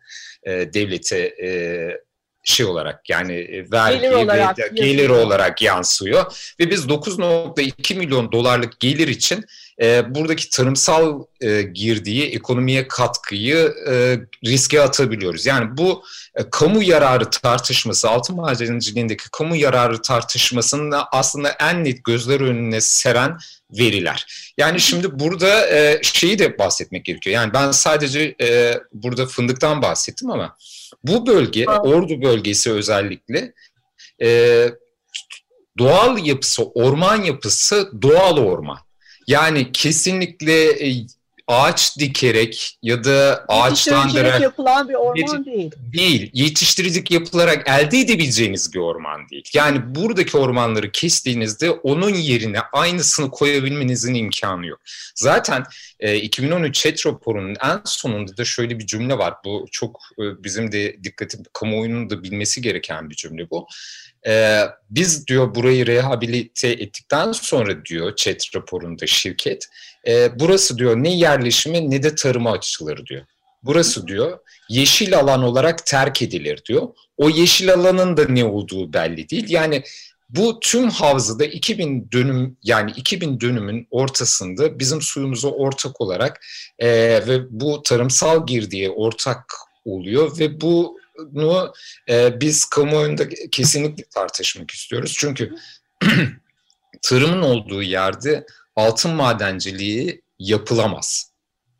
e, 0.43 0.73
devlete 0.73 1.17
e, 1.17 1.70
şey 2.43 2.65
olarak 2.65 3.09
yani 3.09 3.33
e, 3.33 3.71
vergi 3.71 4.01
gelir 4.01 4.11
olarak, 4.13 4.59
ve 4.59 4.67
gelir 4.75 5.09
olarak 5.09 5.61
yansıyor 5.61 6.53
ve 6.59 6.69
biz 6.69 6.85
9.2 6.85 7.95
milyon 7.95 8.31
dolarlık 8.31 8.79
gelir 8.79 9.07
için 9.07 9.45
e, 9.81 10.15
buradaki 10.15 10.49
tarımsal 10.49 11.23
e, 11.41 11.61
girdiği 11.61 12.25
ekonomiye 12.25 12.87
katkıyı 12.87 13.73
e, 13.89 14.17
riske 14.45 14.81
atabiliyoruz. 14.81 15.45
Yani 15.45 15.77
bu 15.77 16.03
e, 16.35 16.49
kamu 16.49 16.83
yararı 16.83 17.29
tartışması 17.29 18.09
altın 18.09 18.35
madenciliğindeki 18.35 19.29
kamu 19.31 19.55
yararı 19.55 20.01
tartışmasının 20.01 20.93
aslında 21.11 21.49
en 21.49 21.83
net 21.83 22.03
gözler 22.03 22.41
önüne 22.41 22.81
seren 22.81 23.37
veriler. 23.71 24.25
Yani 24.57 24.79
şimdi 24.79 25.19
burada 25.19 25.67
e, 25.69 25.99
şeyi 26.03 26.39
de 26.39 26.57
bahsetmek 26.57 27.05
gerekiyor. 27.05 27.33
Yani 27.33 27.53
ben 27.53 27.71
sadece 27.71 28.35
e, 28.41 28.79
burada 28.93 29.25
fındıktan 29.25 29.81
bahsettim 29.81 30.31
ama 30.31 30.57
bu 31.03 31.27
bölge, 31.27 31.65
Ordu 31.65 32.21
bölgesi 32.21 32.71
özellikle 32.71 33.53
e, 34.21 34.69
doğal 35.77 36.25
yapısı, 36.25 36.63
orman 36.63 37.23
yapısı 37.23 37.91
doğal 38.01 38.37
orman. 38.37 38.77
Yani 39.27 39.71
kesinlikle 39.71 40.87
e, 40.89 41.05
ağaç 41.51 41.97
dikerek 41.99 42.77
ya 42.81 43.03
da 43.03 43.45
ağaçlandırarak 43.47 44.41
yapılan 44.41 44.89
bir 44.89 44.93
orman 44.93 45.45
değil. 45.45 45.71
Değil. 45.93 46.29
Yetiştiricilik 46.33 47.11
yapılarak 47.11 47.69
elde 47.69 47.99
edebileceğiniz 47.99 48.73
bir 48.73 48.79
orman 48.79 49.29
değil. 49.29 49.43
Yani 49.53 49.95
buradaki 49.95 50.37
ormanları 50.37 50.91
kestiğinizde 50.91 51.71
onun 51.71 52.13
yerine 52.13 52.59
aynısını 52.73 53.31
koyabilmenizin 53.31 54.13
imkanı 54.13 54.65
yok. 54.65 54.79
Zaten 55.15 55.63
e, 55.99 56.15
2013 56.15 56.75
chat 56.75 57.05
raporunun 57.05 57.55
en 57.63 57.81
sonunda 57.85 58.37
da 58.37 58.45
şöyle 58.45 58.79
bir 58.79 58.85
cümle 58.85 59.17
var. 59.17 59.33
Bu 59.45 59.65
çok 59.71 59.99
e, 60.19 60.43
bizim 60.43 60.71
de 60.71 61.03
dikkati 61.03 61.37
kamuoyunun 61.53 62.09
da 62.09 62.23
bilmesi 62.23 62.61
gereken 62.61 63.09
bir 63.09 63.15
cümle 63.15 63.49
bu. 63.49 63.67
Ee, 64.27 64.63
biz 64.89 65.27
diyor 65.27 65.55
burayı 65.55 65.87
rehabilite 65.87 66.67
ettikten 66.67 67.31
sonra 67.31 67.85
diyor 67.85 68.15
chat 68.15 68.55
raporunda 68.55 69.07
şirket 69.07 69.67
e, 70.07 70.39
burası 70.39 70.77
diyor 70.77 70.95
ne 70.95 71.15
yerleşimi 71.15 71.91
ne 71.91 72.03
de 72.03 72.15
tarıma 72.15 72.51
açılır 72.51 73.05
diyor. 73.05 73.25
Burası 73.63 74.07
diyor 74.07 74.39
yeşil 74.69 75.17
alan 75.17 75.43
olarak 75.43 75.85
terk 75.85 76.21
edilir 76.21 76.61
diyor. 76.67 76.87
O 77.17 77.29
yeşil 77.29 77.73
alanın 77.73 78.17
da 78.17 78.25
ne 78.25 78.45
olduğu 78.45 78.93
belli 78.93 79.29
değil. 79.29 79.49
Yani 79.49 79.83
bu 80.29 80.59
tüm 80.59 80.89
havzada 80.89 81.45
2000 81.45 82.11
dönüm 82.11 82.57
yani 82.63 82.91
2000 82.91 83.39
dönümün 83.41 83.87
ortasında 83.91 84.79
bizim 84.79 85.01
suyumuzu 85.01 85.49
ortak 85.49 86.01
olarak 86.01 86.45
e, 86.79 86.87
ve 87.27 87.39
bu 87.49 87.83
tarımsal 87.83 88.47
girdiye 88.47 88.89
ortak 88.89 89.53
oluyor 89.85 90.39
ve 90.39 90.61
bu 90.61 91.01
bunu 91.31 91.73
e, 92.09 92.41
biz 92.41 92.65
kamuoyunda 92.65 93.29
kesinlikle 93.29 94.03
tartışmak 94.03 94.71
istiyoruz. 94.71 95.15
Çünkü 95.17 95.55
tarımın 97.01 97.41
olduğu 97.41 97.81
yerde 97.81 98.45
altın 98.75 99.11
madenciliği 99.11 100.21
yapılamaz. 100.39 101.31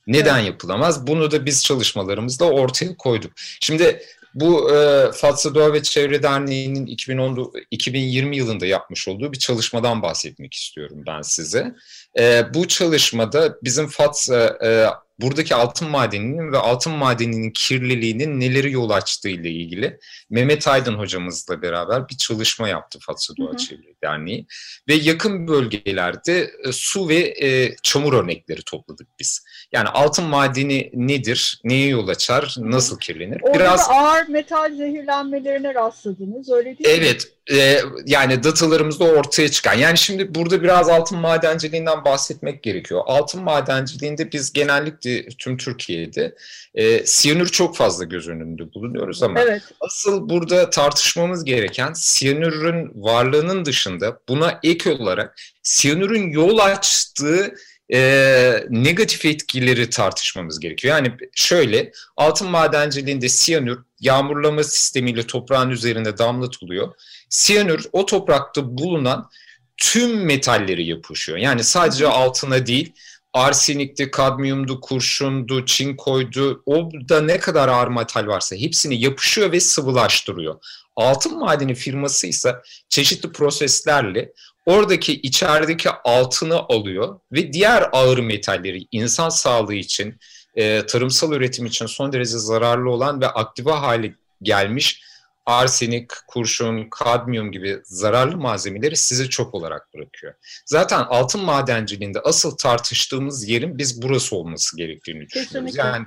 Neden 0.08 0.38
evet. 0.38 0.48
yapılamaz? 0.48 1.08
Bunu 1.08 1.32
da 1.32 1.46
biz 1.46 1.64
çalışmalarımızda 1.64 2.46
ortaya 2.46 2.98
koyduk. 2.98 3.32
Şimdi 3.62 4.02
bu 4.34 4.76
e, 4.76 5.12
Fatsa 5.12 5.56
Doğa 5.56 5.74
ve 5.74 5.84
Çevre 5.84 6.24
Derneği'nin 6.24 6.86
2010, 6.86 7.54
2020 7.72 8.38
yılında 8.38 8.66
yapmış 8.66 9.08
olduğu 9.08 9.34
bir 9.34 9.40
çalışmadan 9.40 10.02
bahsetmek 10.02 10.54
istiyorum 10.54 11.04
ben 11.08 11.22
size. 11.22 11.76
E, 12.20 12.54
bu 12.54 12.68
çalışmada 12.68 13.58
bizim 13.64 13.88
Fatsa 13.88 14.58
e, 14.64 14.88
buradaki 15.22 15.56
altın 15.56 15.90
madeninin 15.90 16.52
ve 16.52 16.58
altın 16.58 16.94
madeninin 16.94 17.52
kirliliğinin 17.52 18.40
neleri 18.40 18.72
yol 18.72 18.90
açtığı 18.90 19.30
ile 19.30 19.50
ilgili 19.50 20.00
Mehmet 20.30 20.68
Aydın 20.68 20.94
hocamızla 20.94 21.62
beraber 21.62 22.10
bir 22.10 22.18
çalışma 22.18 22.68
yaptı 22.68 23.00
Fatsa 23.02 23.34
Doğa 23.38 23.58
Çevre 23.58 23.94
Derneği 24.04 24.46
ve 24.88 24.94
yakın 24.94 25.48
bölgelerde 25.48 26.52
e, 26.64 26.72
su 26.72 27.10
ve 27.10 27.34
e, 27.46 27.76
çamur 27.84 28.14
örnekleri 28.14 28.62
topladık 28.64 29.08
biz. 29.20 29.46
Yani 29.72 29.90
altın 29.90 30.26
madeni 30.26 30.92
nedir, 30.94 31.62
neye 31.64 31.88
yol 31.88 32.08
açar, 32.08 32.56
nasıl 32.58 33.00
kirlenir? 33.00 33.42
Orada 33.42 33.60
Biraz 33.60 33.88
ağır 33.90 34.28
metal 34.28 34.76
zehirlenmelerine 34.76 35.74
rastladınız 35.74 36.50
öyle 36.50 36.66
değil 36.66 36.90
evet, 36.90 37.00
mi? 37.00 37.06
Evet 37.06 37.32
e, 37.52 37.80
yani 38.06 38.44
datalarımızda 38.44 39.04
ortaya 39.04 39.52
çıkan. 39.52 39.74
Yani 39.74 39.98
şimdi 39.98 40.36
burada 40.36 40.64
biraz 40.64 40.90
altın 40.90 41.20
madenciliğinden 41.20 42.06
bahsetmek 42.06 42.64
gerekiyor. 42.64 43.02
Altın 43.06 43.44
madenciliğinde 43.44 44.32
biz 44.32 44.54
genellikle 44.54 45.28
tüm 45.28 45.58
Türkiye'de 45.58 46.36
e, 46.76 47.06
siyanür 47.06 47.48
çok 47.50 47.76
fazla 47.76 48.04
göz 48.04 48.28
önünde 48.28 48.74
bulunuyoruz 48.74 49.24
ama 49.24 49.40
evet. 49.40 49.62
asıl 49.82 50.30
burada 50.30 50.70
tartışmamız 50.70 51.44
gereken 51.44 51.94
siyanürün 51.94 52.92
varlığının 52.96 53.66
dışında 53.66 54.20
buna 54.30 54.60
ek 54.64 54.92
olarak 54.92 55.42
siyanürün 55.64 56.32
yol 56.32 56.58
açtığı 56.58 57.54
e, 57.94 58.64
negatif 58.70 59.26
etkileri 59.26 59.90
tartışmamız 59.90 60.60
gerekiyor. 60.60 60.96
Yani 60.96 61.14
şöyle 61.36 61.92
altın 62.18 62.50
madenciliğinde 62.50 63.30
siyanür 63.30 63.80
yağmurlama 64.00 64.64
sistemiyle 64.64 65.24
toprağın 65.28 65.70
üzerinde 65.70 66.18
damlatılıyor 66.18 66.94
siyanür 67.32 67.86
o 67.92 68.06
toprakta 68.06 68.78
bulunan 68.78 69.30
tüm 69.78 70.26
metalleri 70.26 70.86
yapışıyor. 70.86 71.38
Yani 71.38 71.64
sadece 71.64 72.08
altına 72.08 72.66
değil 72.66 72.94
arsenikti, 73.34 74.12
kadmiyumdu, 74.12 74.82
kurşundu, 74.82 75.66
çinkoydu, 75.66 76.64
o 76.66 76.90
da 77.10 77.22
ne 77.22 77.40
kadar 77.40 77.68
ağır 77.68 77.88
metal 77.88 78.28
varsa 78.28 78.56
hepsini 78.56 79.02
yapışıyor 79.02 79.52
ve 79.52 79.60
sıvılaştırıyor. 79.60 80.56
Altın 80.96 81.40
madeni 81.40 81.76
firması 81.76 82.28
ise 82.28 82.56
çeşitli 82.90 83.32
proseslerle 83.32 84.32
oradaki 84.66 85.14
içerideki 85.14 85.90
altını 85.90 86.60
alıyor 86.60 87.20
ve 87.32 87.54
diğer 87.54 87.90
ağır 87.92 88.18
metalleri 88.18 88.88
insan 88.92 89.30
sağlığı 89.30 89.74
için 89.74 90.20
e, 90.56 90.86
tarımsal 90.86 91.34
üretim 91.34 91.66
için 91.66 91.86
son 91.86 92.14
derece 92.14 92.38
zararlı 92.38 92.90
olan 92.90 93.22
ve 93.22 93.28
aktive 93.28 93.72
hale 93.72 94.16
gelmiş 94.42 95.02
arsenik, 95.46 96.12
kurşun, 96.28 96.88
kadmiyum 96.90 97.52
gibi 97.52 97.80
zararlı 97.84 98.38
malzemeleri 98.38 98.98
size 98.98 99.30
çok 99.30 99.54
olarak 99.54 99.94
bırakıyor. 99.94 100.34
Zaten 100.66 101.06
altın 101.10 101.42
madenciliğinde 101.42 102.20
asıl 102.20 102.58
tartıştığımız 102.58 103.50
yerin 103.50 103.78
biz 103.78 104.02
burası 104.02 104.36
olması 104.36 104.78
gerektiğini 104.78 105.26
düşünüyoruz. 105.28 105.52
Kesinlikle. 105.52 105.80
Yani 105.82 106.06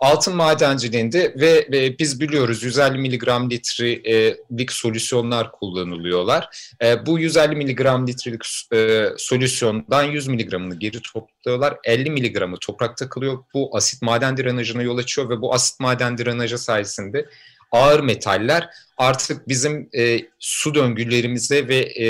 altın 0.00 0.36
madenciliğinde 0.36 1.34
ve, 1.36 1.68
ve 1.72 1.98
biz 1.98 2.20
biliyoruz 2.20 2.62
150 2.62 2.98
miligram 2.98 3.50
litrelik 3.50 4.72
solüsyonlar 4.72 5.52
kullanılıyorlar. 5.52 6.48
E, 6.82 7.06
bu 7.06 7.18
150 7.18 7.56
miligram 7.56 8.06
litrelik 8.06 8.42
e, 8.74 9.08
solüsyondan 9.16 10.02
100 10.02 10.28
miligramını 10.28 10.74
geri 10.74 11.02
topluyorlar. 11.02 11.76
50 11.84 12.10
miligramı 12.10 12.56
toprakta 12.60 13.08
kalıyor. 13.08 13.44
Bu 13.54 13.76
asit 13.76 14.02
maden 14.02 14.36
drenajına 14.36 14.82
yol 14.82 14.98
açıyor 14.98 15.30
ve 15.30 15.40
bu 15.40 15.54
asit 15.54 15.80
maden 15.80 16.18
drenajı 16.18 16.58
sayesinde 16.58 17.26
ağır 17.70 18.00
metaller. 18.00 18.68
Artık 18.96 19.48
bizim 19.48 19.88
e, 19.94 20.20
su 20.38 20.74
döngülerimize 20.74 21.68
ve 21.68 21.76
e, 21.76 22.06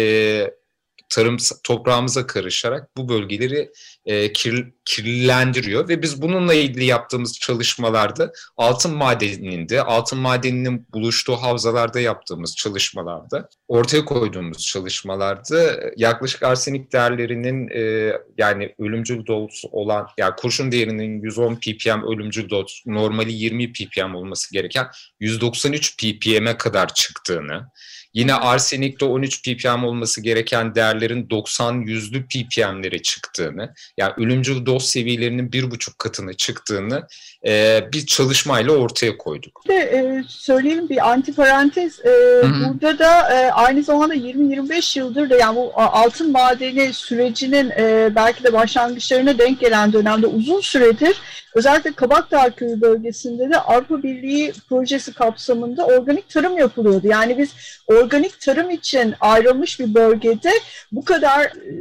tarım 1.09 1.37
toprağımıza 1.65 2.27
karışarak 2.27 2.97
bu 2.97 3.09
bölgeleri 3.09 3.71
e, 4.05 4.33
kir, 4.33 4.67
kirlendiriyor 4.91 5.89
ve 5.89 6.03
biz 6.03 6.23
bununla 6.23 6.55
ilgili 6.55 6.85
yaptığımız 6.85 7.39
çalışmalarda 7.39 8.33
altın 8.57 8.97
madeninde, 8.97 9.83
altın 9.83 10.19
madeninin 10.19 10.87
buluştuğu 10.93 11.37
havzalarda 11.37 12.01
yaptığımız 12.01 12.57
çalışmalarda, 12.57 13.49
ortaya 13.69 14.05
koyduğumuz 14.05 14.67
çalışmalarda 14.67 15.81
yaklaşık 15.97 16.43
arsenik 16.43 16.93
değerlerinin 16.93 17.69
e, 17.69 18.13
yani 18.39 18.75
ölümcül 18.79 19.27
doz 19.27 19.65
olan, 19.73 20.07
yani 20.19 20.35
kurşun 20.37 20.73
değerinin 20.73 21.23
110 21.23 21.55
ppm 21.55 22.03
ölümcül 22.13 22.51
doz, 22.51 22.83
normali 22.87 23.33
20 23.33 23.73
ppm 23.73 24.15
olması 24.15 24.53
gereken 24.53 24.87
193 25.21 25.97
ppm'e 25.97 26.57
kadar 26.57 26.95
çıktığını, 26.95 27.67
Yine 28.15 28.35
arsenikte 28.35 29.05
13 29.05 29.43
ppm 29.43 29.85
olması 29.85 30.23
gereken 30.23 30.75
değerlerin 30.75 31.31
90 31.31 31.75
yüzlü 31.81 32.27
ppm'lere 32.27 33.03
çıktığını, 33.03 33.75
yani 33.97 34.13
ölümcül 34.17 34.67
doz 34.67 34.80
seviyelerinin 34.81 35.53
bir 35.53 35.71
buçuk 35.71 35.99
katına 35.99 36.33
çıktığını 36.33 37.07
e, 37.47 37.85
bir 37.93 38.07
çalışmayla 38.07 38.73
ortaya 38.73 39.17
koyduk. 39.17 39.69
De, 39.69 39.75
e, 39.75 40.25
söyleyelim 40.29 40.89
bir 40.89 41.11
antiparantez. 41.11 42.01
E, 42.01 42.43
burada 42.43 42.99
da 42.99 43.33
e, 43.33 43.51
aynı 43.51 43.83
zamanda 43.83 44.15
20-25 44.15 44.99
yıldır 44.99 45.31
da 45.31 45.37
yani 45.37 45.57
bu 45.57 45.73
altın 45.75 46.33
madeni 46.33 46.93
sürecinin 46.93 47.71
e, 47.71 48.13
belki 48.15 48.45
de 48.45 48.53
başlangıçlarına 48.53 49.39
denk 49.39 49.61
gelen 49.61 49.93
dönemde 49.93 50.27
uzun 50.27 50.61
süredir 50.61 51.17
özellikle 51.55 51.93
Kabakdağ 51.93 52.51
Köyü 52.51 52.81
bölgesinde 52.81 53.51
de 53.51 53.61
Avrupa 53.61 54.03
Birliği 54.03 54.53
projesi 54.69 55.13
kapsamında 55.13 55.87
organik 55.87 56.29
tarım 56.29 56.59
yapılıyordu. 56.59 57.07
Yani 57.07 57.39
biz 57.39 57.55
organik 57.87 58.41
tarım 58.41 58.71
için 58.71 59.15
ayrılmış 59.21 59.81
bir 59.81 59.95
bölgede 59.95 60.51
bu 60.93 61.05
kadar 61.05 61.41
e, 61.45 61.73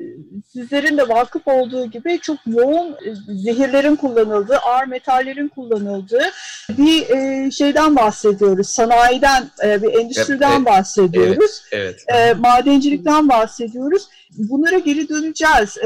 sizlerin 0.53 0.97
de 0.97 1.09
vakıf 1.09 1.47
olduğu 1.47 1.85
gibi 1.85 2.19
çok 2.21 2.37
yoğun 2.45 2.78
e, 2.87 3.15
zehirlerin 3.35 3.95
kullanıldığı, 3.95 4.57
ağır 4.57 4.87
metallerin 4.87 5.47
kullanıldığı 5.47 6.31
bir 6.69 7.09
e, 7.09 7.51
şeyden 7.51 7.95
bahsediyoruz. 7.95 8.67
Sanayiden, 8.69 9.43
bir 9.63 9.99
endüstriden 9.99 10.55
evet, 10.55 10.65
bahsediyoruz. 10.65 11.61
Evet, 11.71 12.03
evet. 12.07 12.37
Madencilikten 12.39 13.29
bahsediyoruz. 13.29 14.07
Bunlara 14.37 14.77
geri 14.77 15.09
döneceğiz. 15.09 15.77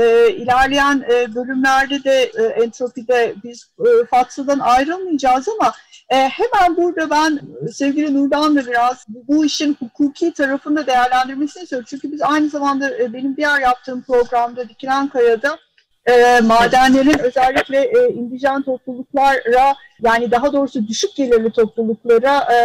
İlerleyen 0.42 1.02
bölümlerde 1.36 2.04
de 2.04 2.24
entropide 2.64 3.36
biz 3.44 3.70
Fatsa'dan 4.10 4.60
ayrılmayacağız 4.60 5.48
ama 5.50 5.74
e, 6.10 6.16
hemen 6.16 6.78
burada 6.78 7.10
ben 7.10 7.40
sevgili 7.72 8.14
Nurdan'la 8.14 8.66
biraz 8.66 9.06
bu 9.08 9.46
işin 9.46 9.78
hukuki 9.80 10.34
tarafını 10.34 10.88
değerlendirmesini 10.88 11.64
istiyorum. 11.64 11.88
Çünkü 11.90 12.12
biz 12.12 12.22
aynı 12.22 12.50
zamanda 12.50 12.98
e, 12.98 13.14
benim 13.14 13.38
diğer 13.38 13.60
yaptığım 13.60 14.04
programda 14.04 14.70
Dikilen 14.70 15.08
Kaya'da 15.08 15.58
e, 16.06 16.42
madenlerin 16.42 17.20
özellikle 17.20 17.78
e, 17.78 18.08
indijen 18.08 18.63
topluluklara 18.63 19.76
yani 20.04 20.32
daha 20.32 20.54
doğrusu 20.54 20.88
düşük 20.88 21.16
gelirli 21.16 21.52
topluluklara 21.52 22.48
e, 22.54 22.58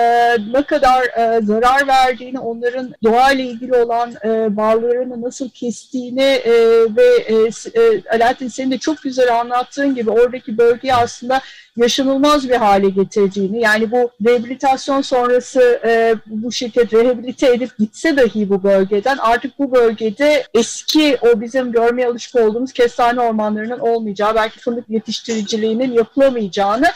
ne 0.53 0.62
kadar 0.62 1.03
e, 1.03 1.40
zarar 1.42 1.87
verdiğini, 1.88 2.38
onların 2.38 2.94
doğayla 3.05 3.44
ilgili 3.44 3.74
olan 3.74 4.12
e, 4.24 4.57
bağlarını 4.57 5.22
nasıl 5.22 5.48
kestiğini 5.48 6.22
e, 6.22 6.53
ve 6.96 7.16
e, 7.27 7.35
e, 7.81 8.03
Alaaddin 8.14 8.48
senin 8.48 8.70
de 8.70 8.79
çok 8.79 9.03
güzel 9.03 9.40
anlattığın 9.40 9.94
gibi 9.94 10.11
oradaki 10.11 10.59
bölgeyi 10.59 10.94
aslında 10.94 11.40
yaşanılmaz 11.79 12.48
bir 12.48 12.55
hale 12.55 12.90
getirdiğini 12.90 13.61
yani 13.61 13.90
bu 13.90 14.11
rehabilitasyon 14.27 15.01
sonrası 15.01 15.81
e, 15.85 16.14
bu 16.27 16.53
şirket 16.53 16.92
rehabilite 16.92 17.53
edip 17.53 17.79
gitse 17.79 18.16
dahi 18.16 18.48
bu 18.48 18.62
bölgeden 18.62 19.16
artık 19.16 19.59
bu 19.59 19.72
bölgede 19.72 20.44
eski 20.55 21.18
o 21.20 21.40
bizim 21.40 21.72
görmeye 21.72 22.07
alışık 22.07 22.37
olduğumuz 22.37 22.72
kestane 22.72 23.20
ormanlarının 23.20 23.79
olmayacağı 23.79 24.35
belki 24.35 24.59
fındık 24.59 24.90
yetiştiriciliğinin 24.90 25.92
yapılamayacağını 25.92 26.87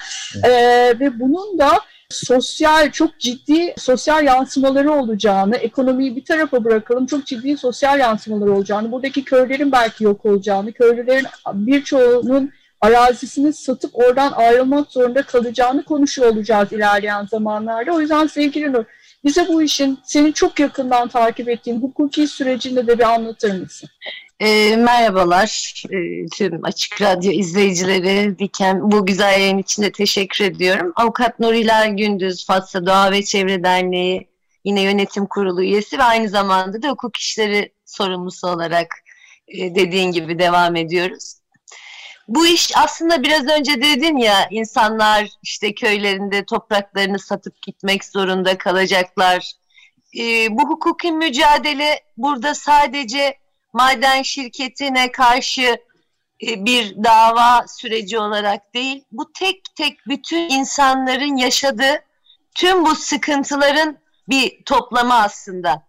e, 0.44 0.50
ve 1.00 1.20
bunun 1.20 1.58
da 1.58 1.80
sosyal 2.10 2.90
çok 2.90 3.18
ciddi 3.18 3.74
sosyal 3.78 4.24
yansımaları 4.24 4.92
olacağını, 4.92 5.56
ekonomiyi 5.56 6.16
bir 6.16 6.24
tarafa 6.24 6.64
bırakalım 6.64 7.06
çok 7.06 7.26
ciddi 7.26 7.56
sosyal 7.56 7.98
yansımaları 7.98 8.52
olacağını, 8.52 8.92
buradaki 8.92 9.24
köylerin 9.24 9.72
belki 9.72 10.04
yok 10.04 10.26
olacağını, 10.26 10.72
köylülerin 10.72 11.26
birçoğunun 11.52 12.52
arazisini 12.80 13.52
satıp 13.52 13.90
oradan 13.94 14.32
ayrılmak 14.32 14.92
zorunda 14.92 15.22
kalacağını 15.22 15.84
konuşuyor 15.84 16.28
olacağız 16.28 16.72
ilerleyen 16.72 17.26
zamanlarda. 17.26 17.92
O 17.92 18.00
yüzden 18.00 18.26
sevgili 18.26 18.72
Nur, 18.72 18.84
bize 19.24 19.48
bu 19.48 19.62
işin 19.62 19.98
seni 20.04 20.32
çok 20.32 20.60
yakından 20.60 21.08
takip 21.08 21.48
ettiğin 21.48 21.82
hukuki 21.82 22.26
sürecinde 22.26 22.86
de 22.86 22.98
bir 22.98 23.14
anlatır 23.14 23.60
mısın? 23.60 23.88
E, 24.42 24.76
merhabalar 24.76 25.82
e, 25.90 26.26
tüm 26.26 26.64
Açık 26.64 27.02
Radyo 27.02 27.32
izleyicileri. 27.32 28.38
Diken, 28.38 28.90
bu 28.90 29.06
güzel 29.06 29.40
yayın 29.40 29.58
için 29.58 29.82
de 29.82 29.92
teşekkür 29.92 30.44
ediyorum. 30.44 30.92
Avukat 30.96 31.40
Nuriler 31.40 31.88
Gündüz, 31.88 32.46
Fatsa 32.46 32.86
Doğa 32.86 33.10
ve 33.10 33.24
Çevre 33.24 33.64
Derneği 33.64 34.28
yine 34.64 34.82
yönetim 34.82 35.26
kurulu 35.26 35.62
üyesi 35.62 35.98
ve 35.98 36.02
aynı 36.02 36.28
zamanda 36.28 36.82
da 36.82 36.88
hukuk 36.88 37.16
işleri 37.16 37.72
sorumlusu 37.84 38.48
olarak 38.48 38.88
e, 39.48 39.74
dediğin 39.74 40.12
gibi 40.12 40.38
devam 40.38 40.76
ediyoruz. 40.76 41.34
Bu 42.28 42.46
iş 42.46 42.76
aslında 42.76 43.22
biraz 43.22 43.46
önce 43.46 43.82
dedin 43.82 44.16
ya 44.16 44.48
insanlar 44.50 45.28
işte 45.42 45.74
köylerinde 45.74 46.44
topraklarını 46.44 47.18
satıp 47.18 47.62
gitmek 47.62 48.04
zorunda 48.04 48.58
kalacaklar. 48.58 49.52
E, 50.18 50.48
bu 50.50 50.68
hukuki 50.68 51.12
mücadele 51.12 52.00
burada 52.16 52.54
sadece 52.54 53.41
maden 53.72 54.22
şirketine 54.22 55.12
karşı 55.12 55.78
e, 56.42 56.64
bir 56.64 57.04
dava 57.04 57.64
süreci 57.68 58.18
olarak 58.18 58.74
değil, 58.74 59.04
bu 59.12 59.32
tek 59.32 59.64
tek 59.76 60.06
bütün 60.08 60.48
insanların 60.48 61.36
yaşadığı 61.36 62.04
tüm 62.54 62.84
bu 62.84 62.94
sıkıntıların 62.94 63.98
bir 64.28 64.64
toplama 64.64 65.14
aslında. 65.14 65.82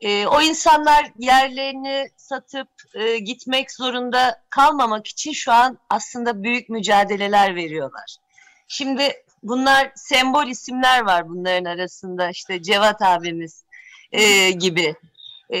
E, 0.00 0.26
o 0.26 0.42
insanlar 0.42 1.12
yerlerini 1.18 2.08
satıp 2.16 2.68
e, 2.94 3.18
gitmek 3.18 3.72
zorunda 3.72 4.42
kalmamak 4.50 5.06
için 5.06 5.32
şu 5.32 5.52
an 5.52 5.78
aslında 5.90 6.42
büyük 6.42 6.68
mücadeleler 6.68 7.54
veriyorlar. 7.54 8.16
Şimdi 8.68 9.12
bunlar 9.42 9.92
sembol 9.94 10.46
isimler 10.46 11.00
var 11.00 11.28
bunların 11.28 11.64
arasında 11.64 12.30
işte 12.30 12.62
Cevat 12.62 13.02
abimiz 13.02 13.64
e, 14.12 14.50
gibi 14.50 14.94
e, 15.52 15.58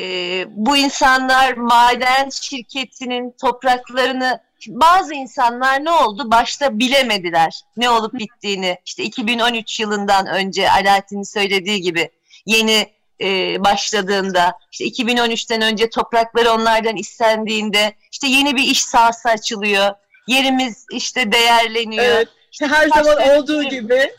bu 0.48 0.76
insanlar 0.76 1.52
maden 1.52 2.30
şirketinin 2.30 3.34
topraklarını 3.40 4.40
bazı 4.68 5.14
insanlar 5.14 5.84
ne 5.84 5.90
oldu? 5.90 6.30
Başta 6.30 6.78
bilemediler 6.78 7.60
ne 7.76 7.90
olup 7.90 8.14
bittiğini. 8.14 8.78
İşte 8.86 9.02
2013 9.02 9.80
yılından 9.80 10.26
önce 10.26 10.70
Alaaddin'in 10.70 11.22
söylediği 11.22 11.80
gibi 11.80 12.10
yeni 12.46 12.86
e, 13.20 13.64
başladığında, 13.64 14.58
işte 14.72 14.84
2013'ten 14.84 15.62
önce 15.62 15.90
toprakları 15.90 16.50
onlardan 16.52 16.96
istendiğinde, 16.96 17.94
işte 18.12 18.26
yeni 18.26 18.56
bir 18.56 18.62
iş 18.62 18.84
sahası 18.84 19.28
açılıyor. 19.28 19.94
Yerimiz 20.26 20.86
işte 20.92 21.32
değerleniyor. 21.32 22.04
Evet, 22.04 22.28
işte 22.52 22.66
her 22.66 22.88
zaman 22.88 23.28
olduğu 23.28 23.62
gibi 23.62 24.12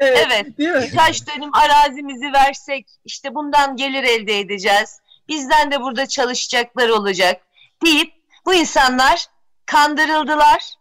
Evet, 0.00 0.26
evet. 0.26 0.58
Değil 0.58 0.70
mi? 0.70 0.82
birkaç 0.82 1.26
dönüm 1.26 1.50
arazimizi 1.54 2.32
versek 2.32 2.86
işte 3.04 3.34
bundan 3.34 3.76
gelir 3.76 4.04
elde 4.04 4.38
edeceğiz. 4.38 5.00
Bizden 5.28 5.70
de 5.70 5.80
burada 5.80 6.06
çalışacaklar 6.06 6.88
olacak 6.88 7.42
deyip 7.84 8.12
bu 8.46 8.54
insanlar 8.54 9.26
kandırıldılar 9.66 10.74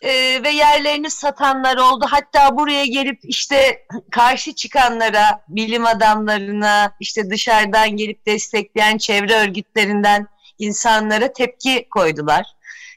e, 0.00 0.42
ve 0.42 0.50
yerlerini 0.50 1.10
satanlar 1.10 1.76
oldu. 1.76 2.06
Hatta 2.10 2.56
buraya 2.56 2.86
gelip 2.86 3.18
işte 3.22 3.86
karşı 4.10 4.54
çıkanlara, 4.54 5.44
bilim 5.48 5.86
adamlarına, 5.86 6.92
işte 7.00 7.30
dışarıdan 7.30 7.96
gelip 7.96 8.26
destekleyen 8.26 8.98
çevre 8.98 9.34
örgütlerinden 9.34 10.26
insanlara 10.58 11.32
tepki 11.32 11.88
koydular. 11.90 12.46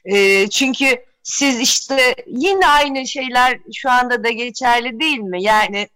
E, 0.04 0.46
çünkü 0.50 1.04
siz 1.22 1.60
işte 1.60 2.14
yine 2.26 2.66
aynı 2.66 3.06
şeyler 3.06 3.58
şu 3.74 3.90
anda 3.90 4.24
da 4.24 4.30
geçerli 4.30 5.00
değil 5.00 5.18
mi? 5.18 5.42
Yani 5.42 5.88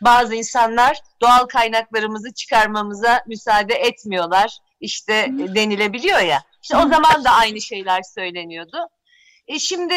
bazı 0.00 0.34
insanlar 0.34 1.00
doğal 1.20 1.46
kaynaklarımızı 1.46 2.34
çıkarmamıza 2.34 3.22
müsaade 3.26 3.74
etmiyorlar. 3.74 4.58
İşte 4.80 5.28
denilebiliyor 5.30 6.18
ya. 6.20 6.42
İşte 6.62 6.76
o 6.76 6.88
zaman 6.88 7.24
da 7.24 7.30
aynı 7.30 7.60
şeyler 7.60 8.02
söyleniyordu. 8.02 8.88
E 9.48 9.58
şimdi 9.58 9.94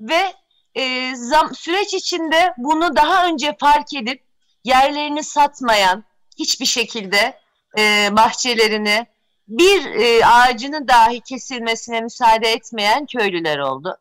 ve 0.00 0.32
e, 0.74 1.14
zam, 1.16 1.54
süreç 1.54 1.94
içinde 1.94 2.54
bunu 2.58 2.96
daha 2.96 3.26
önce 3.26 3.56
fark 3.60 3.94
edip 3.94 4.22
yerlerini 4.64 5.24
satmayan 5.24 6.04
hiçbir 6.38 6.66
şekilde 6.66 7.40
e, 7.78 8.08
bahçelerini 8.12 9.06
bir 9.50 9.84
e, 9.84 10.26
ağacının 10.26 10.88
dahi 10.88 11.20
kesilmesine 11.20 12.00
müsaade 12.00 12.52
etmeyen 12.52 13.06
köylüler 13.06 13.58
oldu. 13.58 13.96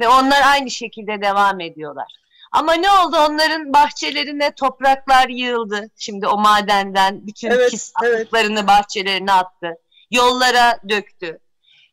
Ve 0.00 0.08
onlar 0.08 0.42
aynı 0.46 0.70
şekilde 0.70 1.22
devam 1.22 1.60
ediyorlar. 1.60 2.12
Ama 2.52 2.72
ne 2.74 2.90
oldu? 2.90 3.16
Onların 3.16 3.72
bahçelerine 3.72 4.54
topraklar 4.54 5.28
yığıldı. 5.28 5.90
Şimdi 5.96 6.26
o 6.26 6.38
madenden 6.38 7.26
bütün 7.26 7.50
evet, 7.50 7.70
pis 7.70 7.92
atıklarını 8.02 8.58
evet. 8.58 8.68
bahçelerine 8.68 9.32
attı. 9.32 9.74
Yollara 10.10 10.80
döktü. 10.88 11.38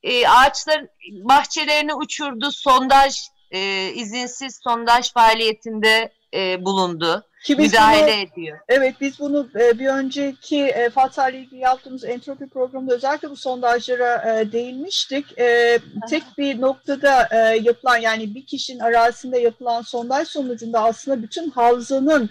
E, 0.03 0.27
ağaçlar 0.27 0.85
bahçelerini 1.11 1.93
uçurdu. 1.93 2.51
Sondaj, 2.51 3.17
e, 3.51 3.89
izinsiz 3.93 4.59
sondaj 4.63 5.13
faaliyetinde 5.13 6.13
e, 6.33 6.65
bulundu. 6.65 7.25
Ki 7.43 7.55
müdahale 7.55 8.01
bunu, 8.01 8.11
ediyor. 8.11 8.59
Evet 8.69 8.95
biz 9.01 9.19
bunu 9.19 9.49
e, 9.55 9.79
bir 9.79 9.87
önceki 9.87 10.65
e, 10.65 10.89
ile 11.29 11.39
ilgili 11.39 11.59
yaptığımız 11.59 12.03
entropi 12.03 12.49
programında 12.49 12.95
özellikle 12.95 13.29
bu 13.29 13.35
sondajlara 13.35 14.39
e, 14.39 14.51
değinmiştik. 14.51 15.25
Tek 16.09 16.23
bir 16.37 16.61
noktada 16.61 17.35
yapılan 17.61 17.97
yani 17.97 18.35
bir 18.35 18.45
kişinin 18.45 18.79
arazisinde 18.79 19.39
yapılan 19.39 19.81
sondaj 19.81 20.27
sonucunda 20.27 20.83
aslında 20.83 21.23
bütün 21.23 21.49
havzanın 21.49 22.29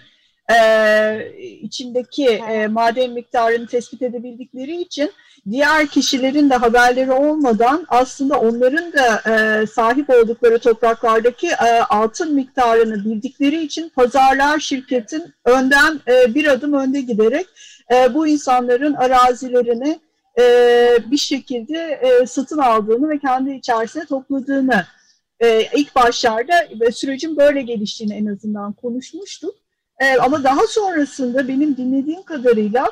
e, 0.53 1.31
içindeki 1.61 2.27
e, 2.27 2.67
maden 2.67 3.11
miktarını 3.11 3.67
tespit 3.67 4.01
edebildikleri 4.01 4.81
için 4.81 5.11
diğer 5.51 5.87
kişilerin 5.87 6.49
de 6.49 6.55
haberleri 6.55 7.11
olmadan 7.11 7.85
aslında 7.89 8.39
onların 8.39 8.93
da 8.93 9.21
e, 9.31 9.67
sahip 9.67 10.09
oldukları 10.09 10.59
topraklardaki 10.59 11.47
e, 11.47 11.79
altın 11.89 12.35
miktarını 12.35 13.05
bildikleri 13.05 13.63
için 13.63 13.89
pazarlar 13.89 14.59
şirketin 14.59 15.33
önden 15.45 15.99
e, 16.07 16.35
bir 16.35 16.45
adım 16.45 16.73
önde 16.73 17.01
giderek 17.01 17.47
e, 17.91 18.13
bu 18.13 18.27
insanların 18.27 18.93
arazilerini 18.93 19.99
e, 20.39 20.43
bir 21.11 21.17
şekilde 21.17 21.77
e, 21.77 22.25
satın 22.25 22.57
aldığını 22.57 23.09
ve 23.09 23.19
kendi 23.19 23.51
içerisine 23.51 24.05
topladığını 24.05 24.85
e, 25.39 25.67
ilk 25.75 25.95
başlarda 25.95 26.53
ve 26.81 26.91
sürecin 26.91 27.37
böyle 27.37 27.61
geliştiğini 27.61 28.13
en 28.13 28.25
azından 28.25 28.73
konuşmuştuk. 28.73 29.55
E, 30.01 30.17
ama 30.17 30.43
daha 30.43 30.67
sonrasında 30.67 31.47
benim 31.47 31.77
dinlediğim 31.77 32.23
kadarıyla 32.23 32.91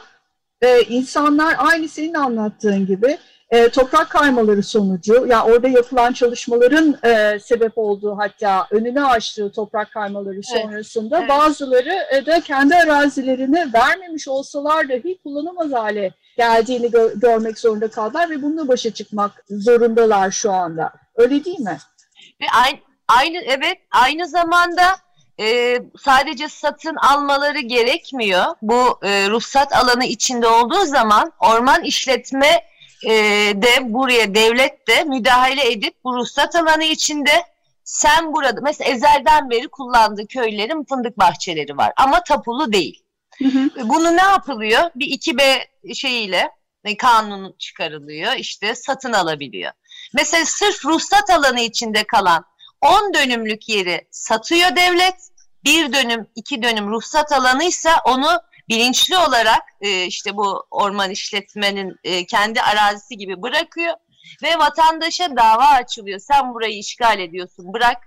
e, 0.62 0.82
insanlar 0.82 1.56
aynı 1.58 1.88
senin 1.88 2.13
anlattığın 2.13 2.86
gibi 2.86 3.17
e, 3.50 3.69
toprak 3.69 4.10
kaymaları 4.10 4.63
sonucu, 4.63 5.13
ya 5.13 5.26
yani 5.28 5.52
orada 5.52 5.67
yapılan 5.67 6.13
çalışmaların 6.13 6.98
e, 7.04 7.39
sebep 7.39 7.72
olduğu 7.76 8.17
hatta 8.17 8.67
önünü 8.72 9.06
açtığı 9.06 9.52
toprak 9.52 9.91
kaymaları 9.91 10.43
sonrasında 10.43 11.17
evet, 11.17 11.30
evet. 11.30 11.39
bazıları 11.39 11.93
e, 12.15 12.26
da 12.26 12.41
kendi 12.41 12.76
arazilerini 12.76 13.67
vermemiş 13.74 14.28
olsalar 14.28 14.89
dahi 14.89 15.19
kullanamaz 15.24 15.74
hale 15.74 16.13
geldiğini 16.38 16.91
gö 16.91 17.13
görmek 17.15 17.60
zorunda 17.60 17.88
kaldılar 17.88 18.30
ve 18.30 18.41
bununla 18.41 18.67
başa 18.67 18.91
çıkmak 18.93 19.45
zorundalar 19.50 20.32
şu 20.32 20.52
anda. 20.52 20.91
Öyle 21.15 21.45
değil 21.45 21.60
mi? 21.60 21.78
Ve 22.41 22.45
aynı, 22.63 22.78
aynı 23.08 23.38
evet 23.38 23.78
aynı 23.91 24.28
zamanda 24.28 24.84
e, 25.39 25.80
sadece 25.99 26.49
satın 26.49 26.95
almaları 26.95 27.60
gerekmiyor. 27.60 28.45
Bu 28.62 28.99
e, 29.04 29.30
ruhsat 29.30 29.73
alanı 29.73 30.06
içinde 30.06 30.47
olduğu 30.47 30.86
zaman 30.86 31.32
orman 31.39 31.84
işletme 31.84 32.63
e, 33.04 33.12
de 33.56 33.93
buraya 33.93 34.36
devlet 34.36 34.88
de 34.88 35.04
müdahale 35.04 35.71
edip 35.71 35.93
bu 36.04 36.15
ruhsat 36.15 36.56
alanı 36.56 36.84
içinde 36.84 37.43
sen 37.84 38.34
burada 38.34 38.62
mesela 38.62 38.91
ezelden 38.91 39.49
beri 39.49 39.67
kullandığı 39.67 40.28
köylerin 40.28 40.84
fındık 40.84 41.17
bahçeleri 41.19 41.78
var 41.78 41.93
ama 41.97 42.23
tapulu 42.23 42.73
değil. 42.73 43.04
Hı 43.38 43.45
hı. 43.45 43.89
Bunu 43.89 44.17
ne 44.17 44.21
yapılıyor? 44.21 44.91
Bir 44.95 45.06
2B 45.06 45.62
şeyiyle 45.93 46.49
e, 46.86 46.97
kanun 46.97 47.56
çıkarılıyor 47.60 48.34
işte 48.34 48.75
satın 48.75 49.13
alabiliyor. 49.13 49.71
Mesela 50.13 50.45
sırf 50.45 50.86
ruhsat 50.86 51.30
alanı 51.30 51.62
içinde 51.62 52.04
kalan 52.04 52.45
10 52.82 53.13
dönümlük 53.13 53.69
yeri 53.69 54.08
satıyor 54.12 54.75
devlet. 54.75 55.29
Bir 55.63 55.93
dönüm, 55.93 56.28
iki 56.36 56.63
dönüm 56.63 56.91
ruhsat 56.91 57.32
alanıysa 57.32 58.02
onu 58.06 58.41
bilinçli 58.69 59.17
olarak 59.17 59.63
e, 59.82 60.06
işte 60.06 60.38
bu 60.38 60.65
orman 60.72 61.12
işletmenin 61.12 61.95
e, 62.04 62.26
kendi 62.26 62.62
arazisi 62.62 63.17
gibi 63.17 63.41
bırakıyor 63.41 63.93
ve 64.43 64.58
vatandaşa 64.58 65.36
dava 65.38 65.67
açılıyor. 65.67 66.19
Sen 66.19 66.54
burayı 66.54 66.78
işgal 66.78 67.19
ediyorsun, 67.19 67.74
bırak 67.74 67.98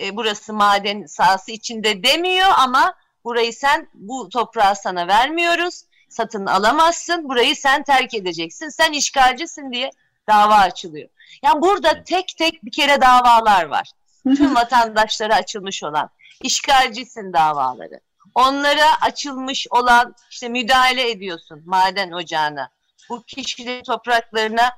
e, 0.00 0.16
burası 0.16 0.52
maden 0.52 1.06
sahası 1.06 1.52
içinde 1.52 2.02
demiyor 2.02 2.50
ama 2.58 2.94
burayı 3.24 3.52
sen 3.52 3.88
bu 3.94 4.28
toprağı 4.28 4.76
sana 4.76 5.08
vermiyoruz, 5.08 5.82
satın 6.08 6.46
alamazsın, 6.46 7.28
burayı 7.28 7.56
sen 7.56 7.82
terk 7.82 8.14
edeceksin, 8.14 8.68
sen 8.68 8.92
işgalcisin 8.92 9.72
diye 9.72 9.90
dava 10.28 10.54
açılıyor. 10.54 11.08
Yani 11.42 11.62
burada 11.62 12.04
tek 12.04 12.34
tek 12.38 12.64
bir 12.64 12.72
kere 12.72 13.00
davalar 13.00 13.64
var 13.64 13.90
tüm 14.34 14.54
vatandaşlara 14.54 15.34
açılmış 15.34 15.82
olan 15.82 16.10
işgalcisin 16.42 17.32
davaları. 17.32 18.00
Onlara 18.34 19.00
açılmış 19.00 19.66
olan 19.70 20.14
işte 20.30 20.48
müdahale 20.48 21.10
ediyorsun 21.10 21.62
maden 21.66 22.10
ocağına. 22.10 22.70
Bu 23.10 23.22
kişilerin 23.22 23.82
topraklarına 23.82 24.70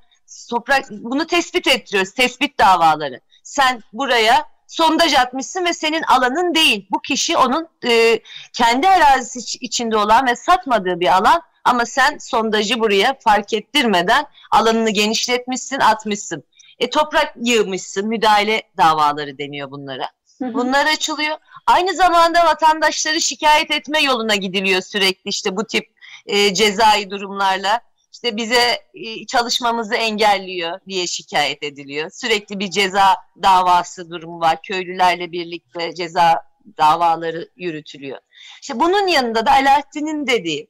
toprak 0.51 0.90
bunu 0.90 1.27
tespit 1.27 1.66
ettiriyoruz. 1.66 2.12
Tespit 2.12 2.59
davaları. 2.59 3.21
Sen 3.42 3.83
buraya 3.92 4.49
sondaj 4.66 5.14
atmışsın 5.14 5.64
ve 5.64 5.73
senin 5.73 6.03
alanın 6.03 6.55
değil. 6.55 6.87
Bu 6.90 7.01
kişi 7.01 7.37
onun 7.37 7.68
e, 7.87 8.21
kendi 8.53 8.88
arazisi 8.88 9.59
içinde 9.59 9.97
olan 9.97 10.27
ve 10.27 10.37
satmadığı 10.37 11.01
bir 11.01 11.16
alan 11.16 11.42
ama 11.64 11.87
sen 11.87 12.18
sondajı 12.18 12.81
buraya 12.81 13.18
fark 13.25 13.53
ettirmeden 13.53 14.27
alanını 14.51 14.90
genişletmişsin, 14.90 15.81
atmışsın. 15.81 16.44
E, 16.79 16.90
toprak 16.90 17.35
yığmışsın, 17.42 18.09
müdahale 18.09 18.62
davaları 18.77 19.38
deniyor 19.38 19.71
bunlara. 19.71 20.11
Bunlar 20.40 20.87
açılıyor. 20.87 21.37
Aynı 21.66 21.94
zamanda 21.94 22.46
vatandaşları 22.46 23.20
şikayet 23.20 23.70
etme 23.70 24.01
yoluna 24.01 24.35
gidiliyor 24.35 24.83
sürekli 24.83 25.29
işte 25.29 25.57
bu 25.57 25.66
tip 25.66 25.87
e, 26.27 26.55
cezai 26.55 27.11
durumlarla. 27.11 27.81
İşte 28.12 28.37
bize 28.37 28.83
e, 28.94 29.27
çalışmamızı 29.27 29.94
engelliyor 29.94 30.81
diye 30.88 31.07
şikayet 31.07 31.62
ediliyor. 31.62 32.11
Sürekli 32.11 32.59
bir 32.59 32.70
ceza 32.70 33.16
davası 33.42 34.11
durumu 34.11 34.40
var. 34.40 34.62
Köylülerle 34.62 35.33
birlikte 35.33 35.94
ceza 35.94 36.42
davaları 36.79 37.48
yürütülüyor. 37.57 38.18
İşte 38.62 38.81
bunun 38.81 39.07
yanında 39.07 39.46
da 39.46 39.53
Alaaddin'in 39.53 40.27
dediği 40.27 40.68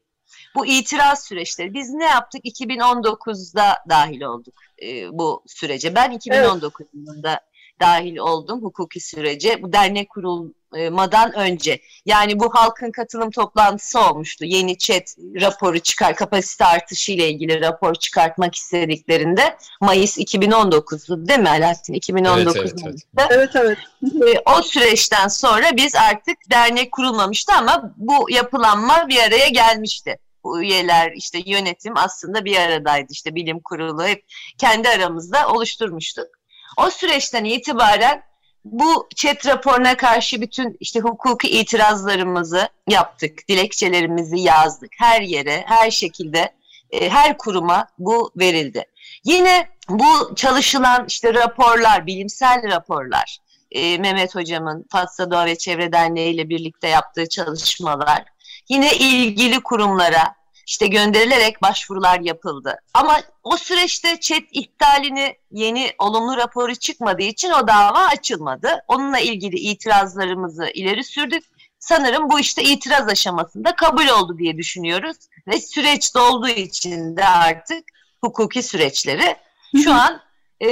bu 0.55 0.67
itiraz 0.67 1.25
süreçleri. 1.25 1.75
Biz 1.75 1.91
ne 1.91 2.05
yaptık? 2.05 2.45
2019'da 2.45 3.79
dahil 3.89 4.23
olduk 4.23 4.55
e, 4.83 5.19
bu 5.19 5.45
sürece. 5.47 5.95
Ben 5.95 6.11
2019 6.11 6.81
evet. 6.81 6.95
yılında 6.95 7.41
dahil 7.81 8.17
oldum 8.17 8.63
hukuki 8.63 9.01
sürece. 9.01 9.63
Bu 9.63 9.73
dernek 9.73 10.11
kurulmadan 10.11 11.33
önce. 11.33 11.81
Yani 12.07 12.41
bu 12.41 12.55
halkın 12.55 12.91
katılım 12.91 13.31
toplantısı 13.31 14.01
olmuştu. 14.01 14.45
Yeni 14.45 14.79
chat 14.79 15.17
raporu 15.41 15.79
çıkar, 15.79 16.17
kapasite 16.17 16.65
artışı 16.65 17.13
ile 17.13 17.31
ilgili 17.31 17.61
rapor 17.61 17.95
çıkartmak 17.95 18.55
istediklerinde 18.55 19.57
Mayıs 19.81 20.19
2019'du 20.19 21.29
değil 21.29 21.41
mi 21.41 21.49
Alaaddin? 21.49 21.93
2019 21.93 22.57
evet, 22.57 22.73
evet, 22.87 23.01
evet. 23.17 23.31
evet, 23.31 23.51
evet. 23.55 24.43
o 24.47 24.63
süreçten 24.63 25.29
sonra 25.29 25.77
biz 25.77 25.95
artık 25.95 26.37
dernek 26.51 26.93
kurulmamıştı 26.93 27.53
ama 27.53 27.95
bu 27.97 28.31
yapılanma 28.31 29.09
bir 29.09 29.19
araya 29.19 29.49
gelmişti 29.49 30.19
bu 30.45 30.63
üyeler 30.63 31.13
işte 31.13 31.39
yönetim 31.47 31.97
aslında 31.97 32.45
bir 32.45 32.57
aradaydı 32.57 33.07
işte 33.11 33.35
bilim 33.35 33.61
kurulu 33.61 34.05
hep 34.05 34.25
kendi 34.59 34.89
aramızda 34.89 35.49
oluşturmuştuk. 35.49 36.38
O 36.79 36.91
süreçten 36.91 37.45
itibaren 37.45 38.23
bu 38.65 39.09
chat 39.15 39.47
raporuna 39.47 39.97
karşı 39.97 40.41
bütün 40.41 40.77
işte 40.81 41.01
hukuki 41.01 41.49
itirazlarımızı 41.49 42.69
yaptık, 42.89 43.49
dilekçelerimizi 43.49 44.41
yazdık. 44.41 44.91
Her 44.99 45.23
yere, 45.23 45.65
her 45.67 45.91
şekilde, 45.91 46.53
e, 46.91 47.11
her 47.11 47.39
kuruma 47.39 47.87
bu 47.99 48.31
verildi. 48.37 48.85
Yine 49.25 49.69
bu 49.89 50.35
çalışılan 50.37 51.05
işte 51.09 51.35
raporlar, 51.35 52.07
bilimsel 52.07 52.63
raporlar, 52.73 53.39
e, 53.71 53.99
Mehmet 53.99 54.35
Hocam'ın 54.35 54.87
Fatsa 54.91 55.31
Doğa 55.31 55.47
ve 55.47 55.59
Çevre 55.59 55.93
Derneği 55.93 56.35
ile 56.35 56.49
birlikte 56.49 56.89
yaptığı 56.89 57.29
çalışmalar, 57.29 58.25
yine 58.69 58.97
ilgili 58.97 59.61
kurumlara 59.61 60.38
işte 60.69 60.87
gönderilerek 60.87 61.63
başvurular 61.63 62.21
yapıldı. 62.21 62.77
Ama 62.95 63.21
o 63.43 63.57
süreçte 63.57 64.21
chat 64.21 64.43
iptalini 64.53 65.37
yeni 65.51 65.93
olumlu 65.99 66.37
raporu 66.37 66.75
çıkmadığı 66.75 67.23
için 67.23 67.51
o 67.51 67.69
dava 67.69 68.07
açılmadı. 68.07 68.85
Onunla 68.89 69.19
ilgili 69.19 69.57
itirazlarımızı 69.57 70.67
ileri 70.75 71.05
sürdük. 71.05 71.45
Sanırım 71.79 72.31
bu 72.31 72.41
işte 72.41 72.63
itiraz 72.63 73.09
aşamasında 73.09 73.77
kabul 73.77 74.07
oldu 74.07 74.39
diye 74.39 74.57
düşünüyoruz. 74.57 75.17
Ve 75.47 75.61
süreç 75.61 76.15
dolduğu 76.15 76.49
için 76.49 77.17
de 77.17 77.25
artık 77.25 77.85
hukuki 78.21 78.63
süreçleri 78.63 79.37
şu 79.83 79.93
an 79.95 80.21
e, 80.63 80.69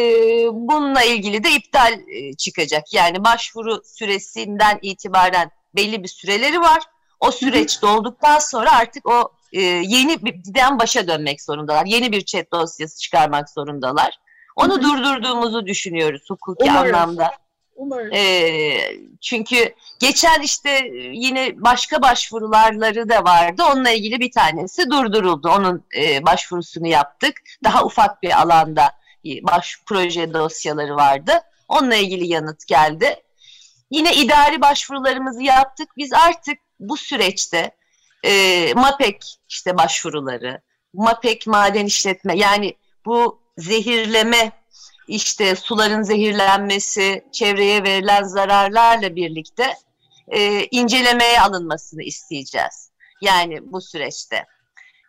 bununla 0.53 1.03
ilgili 1.03 1.45
de 1.45 1.51
iptal 1.51 1.93
e, 1.93 2.33
çıkacak. 2.33 2.95
Yani 2.95 3.25
başvuru 3.25 3.83
süresinden 3.85 4.79
itibaren 4.83 5.51
belli 5.75 6.03
bir 6.03 6.09
süreleri 6.09 6.61
var. 6.61 6.83
O 7.21 7.31
süreç 7.31 7.83
dolduktan 7.83 8.39
sonra 8.39 8.73
artık 8.73 9.09
o 9.09 9.36
e, 9.53 9.61
yeni 9.63 10.25
birden 10.25 10.79
başa 10.79 11.09
dönmek 11.09 11.43
zorundalar. 11.43 11.87
Yeni 11.87 12.13
bir 12.13 12.25
chat 12.25 12.53
dosyası 12.53 13.01
çıkarmak 13.01 13.51
zorundalar. 13.51 14.19
Onu 14.57 14.75
Hı-hı. 14.75 14.83
durdurduğumuzu 14.83 15.67
düşünüyoruz 15.67 16.23
hukuki 16.31 16.71
Umarım. 16.71 16.95
anlamda. 16.95 17.31
Umarım. 17.77 18.13
E, 18.13 18.79
çünkü 19.21 19.75
geçen 20.01 20.41
işte 20.41 20.91
yine 21.13 21.53
başka 21.57 22.03
başvurularları 22.03 23.09
da 23.09 23.25
vardı. 23.25 23.63
Onunla 23.73 23.91
ilgili 23.91 24.21
bir 24.21 24.31
tanesi 24.31 24.91
durduruldu. 24.91 25.49
Onun 25.49 25.85
e, 25.97 26.27
başvurusunu 26.27 26.87
yaptık. 26.87 27.37
Daha 27.65 27.85
ufak 27.85 28.23
bir 28.23 28.41
alanda 28.41 28.93
baş 29.43 29.81
proje 29.87 30.35
dosyaları 30.35 30.97
vardı. 30.97 31.33
Onunla 31.69 31.95
ilgili 31.95 32.27
yanıt 32.27 32.67
geldi. 32.67 33.17
Yine 33.91 34.15
idari 34.15 34.61
başvurularımızı 34.61 35.43
yaptık. 35.43 35.89
Biz 35.97 36.13
artık 36.13 36.59
bu 36.81 36.97
süreçte 36.97 37.71
e, 38.25 38.75
MAPEK 38.75 39.25
işte 39.49 39.79
başvuruları, 39.79 40.61
MAPEK 40.95 41.47
maden 41.47 41.87
işletme 41.87 42.37
yani 42.37 42.75
bu 43.07 43.41
zehirleme 43.59 44.53
işte 45.09 45.57
suların 45.57 46.03
zehirlenmesi, 46.03 47.25
çevreye 47.33 47.83
verilen 47.83 48.23
zararlarla 48.23 49.17
birlikte 49.17 49.75
e, 50.29 50.67
incelemeye 50.71 51.41
alınmasını 51.41 52.03
isteyeceğiz. 52.03 52.91
Yani 53.23 53.73
bu 53.73 53.81
süreçte. 53.81 54.45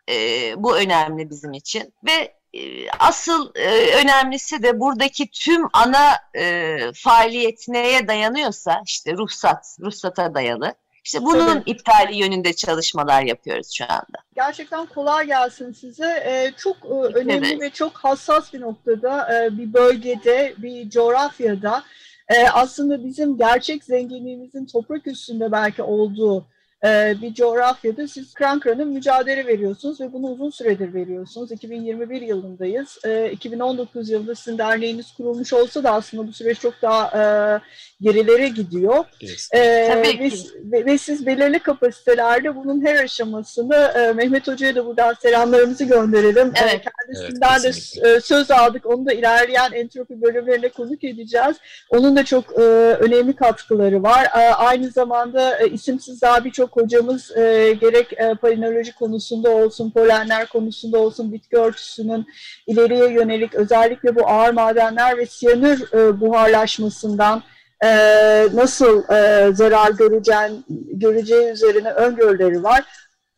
E, 0.08 0.14
bu 0.56 0.76
önemli 0.76 1.30
bizim 1.30 1.52
için 1.52 1.94
ve 2.04 2.38
e, 2.54 2.90
asıl 2.90 3.52
e, 3.54 3.96
önemlisi 3.96 4.62
de 4.62 4.80
buradaki 4.80 5.30
tüm 5.30 5.66
ana 5.72 6.16
e, 6.36 6.78
faaliyet 6.94 7.68
dayanıyorsa 8.08 8.82
işte 8.86 9.12
ruhsat, 9.12 9.76
ruhsata 9.80 10.34
dayalı. 10.34 10.74
İşte 11.08 11.24
bunun 11.24 11.56
evet. 11.56 11.62
iptali 11.66 12.16
yönünde 12.16 12.52
çalışmalar 12.52 13.22
yapıyoruz 13.22 13.70
şu 13.70 13.84
anda. 13.84 14.18
Gerçekten 14.34 14.86
kolay 14.86 15.26
gelsin 15.26 15.72
size. 15.72 16.22
Ee, 16.26 16.52
çok 16.56 16.76
e, 16.76 17.18
önemli 17.18 17.48
evet. 17.48 17.60
ve 17.60 17.70
çok 17.70 17.92
hassas 17.98 18.52
bir 18.52 18.60
noktada 18.60 19.34
e, 19.34 19.58
bir 19.58 19.72
bölgede, 19.72 20.54
bir 20.58 20.90
coğrafyada 20.90 21.82
e, 22.28 22.48
aslında 22.48 23.04
bizim 23.04 23.36
gerçek 23.36 23.84
zenginliğimizin 23.84 24.66
toprak 24.66 25.06
üstünde 25.06 25.52
belki 25.52 25.82
olduğu 25.82 26.46
e, 26.84 27.14
bir 27.22 27.34
coğrafyada 27.34 28.08
siz 28.08 28.34
kran 28.34 28.60
kranın 28.60 28.88
mücadele 28.88 29.46
veriyorsunuz 29.46 30.00
ve 30.00 30.12
bunu 30.12 30.26
uzun 30.26 30.50
süredir 30.50 30.94
veriyorsunuz. 30.94 31.52
2021 31.52 32.22
yılındayız. 32.22 32.98
E, 33.04 33.30
2019 33.30 34.10
yılında 34.10 34.34
sizin 34.34 34.58
derneğiniz 34.58 35.12
kurulmuş 35.12 35.52
olsa 35.52 35.84
da 35.84 35.92
aslında 35.92 36.26
bu 36.28 36.32
süreç 36.32 36.60
çok 36.60 36.82
daha 36.82 37.06
e, 37.06 37.22
gerilere 38.00 38.48
gidiyor. 38.48 39.04
E, 39.52 39.88
Tabii 39.88 40.18
ve, 40.18 40.30
ve, 40.72 40.86
ve 40.86 40.98
siz 40.98 41.26
belirli 41.26 41.58
kapasitelerde 41.58 42.56
bunun 42.56 42.86
her 42.86 43.04
aşamasını 43.04 43.76
e, 43.76 44.12
Mehmet 44.12 44.48
Hoca'ya 44.48 44.74
da 44.74 44.86
buradan 44.86 45.14
selamlarımızı 45.22 45.84
gönderelim. 45.84 46.52
Evet. 46.62 46.74
E, 46.74 46.82
kendisinden 46.82 47.60
evet, 47.64 48.04
de 48.04 48.20
söz 48.20 48.50
aldık. 48.50 48.86
Onu 48.86 49.06
da 49.06 49.12
ilerleyen 49.12 49.72
entropi 49.72 50.22
bölümlerine 50.22 50.68
konuk 50.68 51.04
edeceğiz. 51.04 51.56
Onun 51.90 52.16
da 52.16 52.24
çok 52.24 52.58
e, 52.58 52.62
önemli 53.00 53.36
katkıları 53.36 54.02
var. 54.02 54.24
E, 54.24 54.54
aynı 54.54 54.90
zamanda 54.90 55.58
e, 55.58 55.68
isimsiz 55.68 56.22
daha 56.22 56.44
birçok 56.44 56.67
birçok 56.68 56.84
hocamız 56.84 57.36
e, 57.36 57.72
gerek 57.80 58.12
e, 58.12 58.34
polinoloji 58.34 58.94
konusunda 58.94 59.50
olsun, 59.50 59.90
polenler 59.90 60.46
konusunda 60.46 60.98
olsun, 60.98 61.32
bitki 61.32 61.56
örtüsünün 61.56 62.26
ileriye 62.66 63.12
yönelik 63.12 63.54
özellikle 63.54 64.16
bu 64.16 64.28
ağır 64.28 64.52
madenler 64.52 65.18
ve 65.18 65.26
siyanür 65.26 65.92
e, 65.92 66.20
buharlaşmasından 66.20 67.42
e, 67.84 67.88
nasıl 68.52 69.02
e, 69.12 69.52
zarar 69.54 69.90
göreceğin, 69.90 70.64
göreceği 70.92 71.52
üzerine 71.52 71.92
öngörüleri 71.92 72.62
var. 72.62 72.84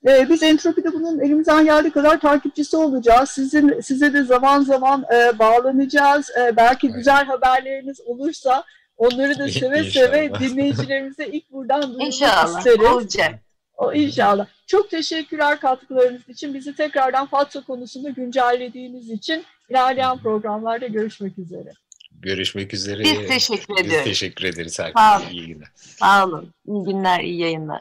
E, 0.09 0.29
biz 0.29 0.43
Entropi'de 0.43 0.93
bunun 0.93 1.21
elimizden 1.21 1.65
geldiği 1.65 1.91
kadar 1.91 2.21
takipçisi 2.21 2.77
olacağız. 2.77 3.31
Sizin 3.31 3.81
Size 3.81 4.13
de 4.13 4.25
zaman 4.25 4.63
zaman 4.63 5.05
e, 5.15 5.39
bağlanacağız. 5.39 6.31
E, 6.31 6.57
belki 6.57 6.89
güzel 6.89 7.25
haberleriniz 7.25 8.01
olursa 8.01 8.65
Onları 9.01 9.39
da 9.39 9.49
seve 9.49 9.91
seve 9.91 10.33
dinleyicilerimize 10.41 11.27
ilk 11.27 11.53
buradan 11.53 11.83
duyurmak 11.83 12.07
inşallah, 12.07 12.59
isteriz. 12.59 12.81
olacak. 12.81 13.41
O, 13.77 13.93
inşallah. 13.93 14.47
Çok 14.67 14.91
teşekkürler 14.91 15.61
katkılarınız 15.61 16.29
için. 16.29 16.55
Bizi 16.55 16.75
tekrardan 16.75 17.27
Fatsa 17.27 17.61
konusunda 17.61 18.11
güncellediğiniz 18.11 19.11
için 19.11 19.45
ilerleyen 19.71 20.19
programlarda 20.19 20.87
görüşmek 20.87 21.39
üzere. 21.39 21.73
Görüşmek 22.13 22.75
üzere. 22.75 23.05
Biz 23.05 23.29
teşekkür 23.29 23.75
ediyoruz. 23.75 23.99
Biz 23.99 24.05
teşekkür 24.05 24.45
ederiz 24.45 24.79
herkese. 24.79 24.99
Sağ 24.99 25.19
olun. 25.19 25.31
İyi 25.31 25.47
günler. 25.47 25.69
Sağ 25.75 26.27
olun. 26.27 26.55
İyi 26.67 26.85
günler, 26.85 27.21
iyi 27.21 27.41
yayınlar. 27.41 27.81